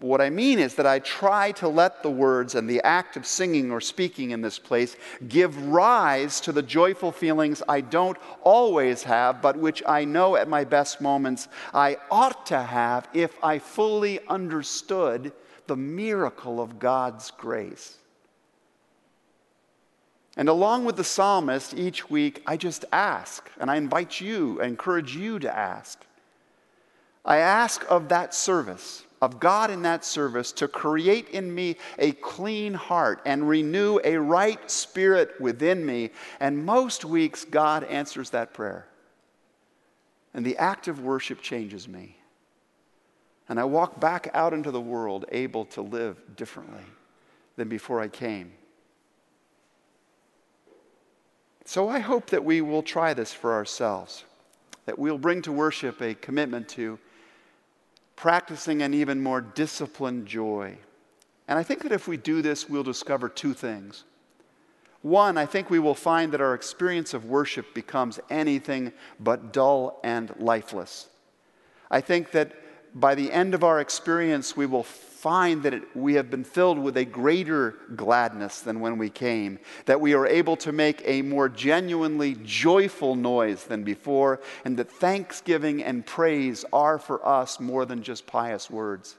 what 0.00 0.20
I 0.20 0.28
mean 0.28 0.58
is 0.58 0.74
that 0.74 0.86
I 0.86 0.98
try 0.98 1.52
to 1.52 1.68
let 1.68 2.02
the 2.02 2.10
words 2.10 2.54
and 2.54 2.68
the 2.68 2.82
act 2.82 3.16
of 3.16 3.26
singing 3.26 3.70
or 3.70 3.80
speaking 3.80 4.30
in 4.30 4.42
this 4.42 4.58
place 4.58 4.94
give 5.26 5.66
rise 5.66 6.40
to 6.42 6.52
the 6.52 6.62
joyful 6.62 7.12
feelings 7.12 7.62
I 7.66 7.80
don't 7.80 8.18
always 8.42 9.04
have, 9.04 9.40
but 9.40 9.56
which 9.56 9.82
I 9.86 10.04
know 10.04 10.36
at 10.36 10.48
my 10.48 10.64
best 10.64 11.00
moments 11.00 11.48
I 11.72 11.96
ought 12.10 12.44
to 12.46 12.62
have 12.62 13.08
if 13.14 13.42
I 13.42 13.58
fully 13.58 14.20
understood 14.28 15.32
the 15.66 15.76
miracle 15.76 16.60
of 16.60 16.78
God's 16.78 17.30
grace. 17.30 17.96
And 20.36 20.50
along 20.50 20.84
with 20.84 20.96
the 20.96 21.04
psalmist, 21.04 21.72
each 21.72 22.10
week 22.10 22.42
I 22.46 22.58
just 22.58 22.84
ask, 22.92 23.50
and 23.58 23.70
I 23.70 23.76
invite 23.76 24.20
you, 24.20 24.60
I 24.60 24.66
encourage 24.66 25.16
you 25.16 25.38
to 25.38 25.56
ask. 25.56 26.04
I 27.24 27.38
ask 27.38 27.84
of 27.90 28.10
that 28.10 28.34
service 28.34 29.05
of 29.22 29.40
God 29.40 29.70
in 29.70 29.82
that 29.82 30.04
service 30.04 30.52
to 30.52 30.68
create 30.68 31.28
in 31.30 31.54
me 31.54 31.76
a 31.98 32.12
clean 32.12 32.74
heart 32.74 33.20
and 33.24 33.48
renew 33.48 33.98
a 34.04 34.16
right 34.16 34.70
spirit 34.70 35.40
within 35.40 35.84
me. 35.84 36.10
And 36.38 36.64
most 36.64 37.04
weeks, 37.04 37.44
God 37.44 37.84
answers 37.84 38.30
that 38.30 38.52
prayer. 38.52 38.86
And 40.34 40.44
the 40.44 40.58
act 40.58 40.86
of 40.86 41.00
worship 41.00 41.40
changes 41.40 41.88
me. 41.88 42.16
And 43.48 43.58
I 43.58 43.64
walk 43.64 44.00
back 44.00 44.28
out 44.34 44.52
into 44.52 44.70
the 44.70 44.80
world 44.80 45.24
able 45.30 45.64
to 45.66 45.80
live 45.80 46.20
differently 46.36 46.84
than 47.56 47.68
before 47.68 48.00
I 48.00 48.08
came. 48.08 48.52
So 51.64 51.88
I 51.88 51.98
hope 52.00 52.30
that 52.30 52.44
we 52.44 52.60
will 52.60 52.82
try 52.82 53.14
this 53.14 53.32
for 53.32 53.54
ourselves, 53.54 54.24
that 54.84 54.98
we'll 54.98 55.18
bring 55.18 55.42
to 55.42 55.52
worship 55.52 56.00
a 56.00 56.14
commitment 56.14 56.68
to 56.70 56.98
practicing 58.16 58.82
an 58.82 58.94
even 58.94 59.22
more 59.22 59.40
disciplined 59.40 60.26
joy. 60.26 60.76
And 61.46 61.58
I 61.58 61.62
think 61.62 61.82
that 61.82 61.92
if 61.92 62.08
we 62.08 62.16
do 62.16 62.42
this, 62.42 62.68
we'll 62.68 62.82
discover 62.82 63.28
two 63.28 63.54
things. 63.54 64.04
One, 65.02 65.38
I 65.38 65.46
think 65.46 65.70
we 65.70 65.78
will 65.78 65.94
find 65.94 66.32
that 66.32 66.40
our 66.40 66.54
experience 66.54 67.14
of 67.14 67.26
worship 67.26 67.74
becomes 67.74 68.18
anything 68.28 68.92
but 69.20 69.52
dull 69.52 70.00
and 70.02 70.34
lifeless. 70.38 71.08
I 71.90 72.00
think 72.00 72.32
that 72.32 72.52
by 72.94 73.14
the 73.14 73.30
end 73.30 73.54
of 73.54 73.64
our 73.64 73.80
experience, 73.80 74.56
we 74.56 74.66
will 74.66 74.82
find 74.82 75.62
that 75.64 75.74
it, 75.74 75.82
we 75.96 76.14
have 76.14 76.30
been 76.30 76.44
filled 76.44 76.78
with 76.78 76.96
a 76.96 77.04
greater 77.04 77.74
gladness 77.96 78.60
than 78.60 78.80
when 78.80 78.96
we 78.96 79.10
came, 79.10 79.58
that 79.86 80.00
we 80.00 80.14
are 80.14 80.26
able 80.26 80.56
to 80.56 80.72
make 80.72 81.02
a 81.04 81.22
more 81.22 81.48
genuinely 81.48 82.36
joyful 82.44 83.16
noise 83.16 83.64
than 83.64 83.82
before, 83.82 84.40
and 84.64 84.76
that 84.76 84.90
thanksgiving 84.90 85.82
and 85.82 86.06
praise 86.06 86.64
are 86.72 86.98
for 86.98 87.26
us 87.26 87.58
more 87.58 87.84
than 87.84 88.02
just 88.02 88.26
pious 88.26 88.70
words. 88.70 89.16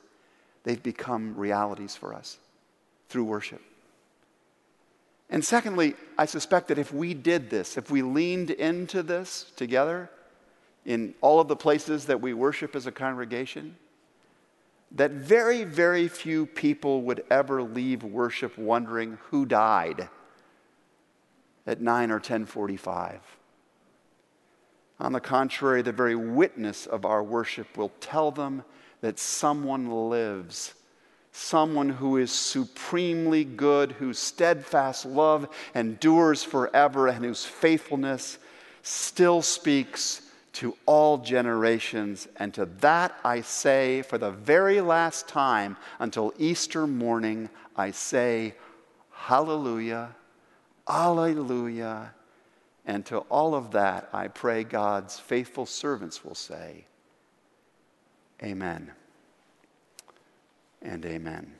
They've 0.63 0.81
become 0.81 1.35
realities 1.35 1.95
for 1.95 2.13
us 2.13 2.37
through 3.09 3.25
worship. 3.25 3.61
And 5.29 5.43
secondly, 5.43 5.95
I 6.17 6.25
suspect 6.25 6.69
that 6.69 6.77
if 6.77 6.93
we 6.93 7.13
did 7.13 7.49
this, 7.49 7.77
if 7.77 7.91
we 7.91 8.01
leaned 8.01 8.51
into 8.51 9.03
this 9.03 9.51
together 9.55 10.09
in 10.87 11.13
all 11.21 11.39
of 11.39 11.47
the 11.47 11.55
places 11.55 12.05
that 12.05 12.21
we 12.21 12.33
worship 12.33 12.75
as 12.75 12.87
a 12.87 12.91
congregation, 12.91 13.75
that 14.93 15.11
very, 15.11 15.65
very 15.65 16.07
few 16.07 16.45
people 16.45 17.03
would 17.03 17.23
ever 17.29 17.61
leave 17.61 18.03
worship 18.03 18.57
wondering 18.57 19.19
who 19.29 19.45
died 19.45 20.07
at 21.67 21.81
9 21.81 22.09
or 22.09 22.15
1045. 22.15 23.19
On 24.99 25.11
the 25.11 25.19
contrary, 25.19 25.81
the 25.81 25.91
very 25.91 26.15
witness 26.15 26.87
of 26.87 27.05
our 27.05 27.21
worship 27.21 27.77
will 27.77 27.91
tell 27.99 28.31
them 28.31 28.63
that 29.01 29.19
someone 29.19 30.09
lives 30.09 30.73
someone 31.37 31.89
who 31.89 32.17
is 32.17 32.31
supremely 32.31 33.43
good, 33.43 33.91
whose 33.91 34.17
steadfast 34.17 35.05
love 35.05 35.47
endures 35.75 36.43
forever, 36.43 37.07
and 37.07 37.23
whose 37.23 37.45
faithfulness 37.45 38.39
still 38.81 39.43
speaks 39.43 40.26
to 40.57 40.75
all 40.87 41.19
generations. 41.19 42.27
And 42.37 42.51
to 42.55 42.65
that 42.81 43.15
I 43.23 43.41
say, 43.41 44.01
for 44.01 44.17
the 44.17 44.31
very 44.31 44.81
last 44.81 45.27
time 45.27 45.77
until 45.99 46.33
Easter 46.39 46.87
morning, 46.87 47.49
I 47.75 47.91
say, 47.91 48.55
Hallelujah, 49.11 50.15
Alleluia. 50.87 52.13
And 52.87 53.05
to 53.05 53.19
all 53.19 53.53
of 53.53 53.71
that, 53.71 54.09
I 54.13 54.29
pray 54.29 54.63
God's 54.63 55.19
faithful 55.19 55.67
servants 55.67 56.23
will 56.23 56.35
say, 56.35 56.85
Amen 58.41 58.91
and 60.81 61.05
amen. 61.05 61.53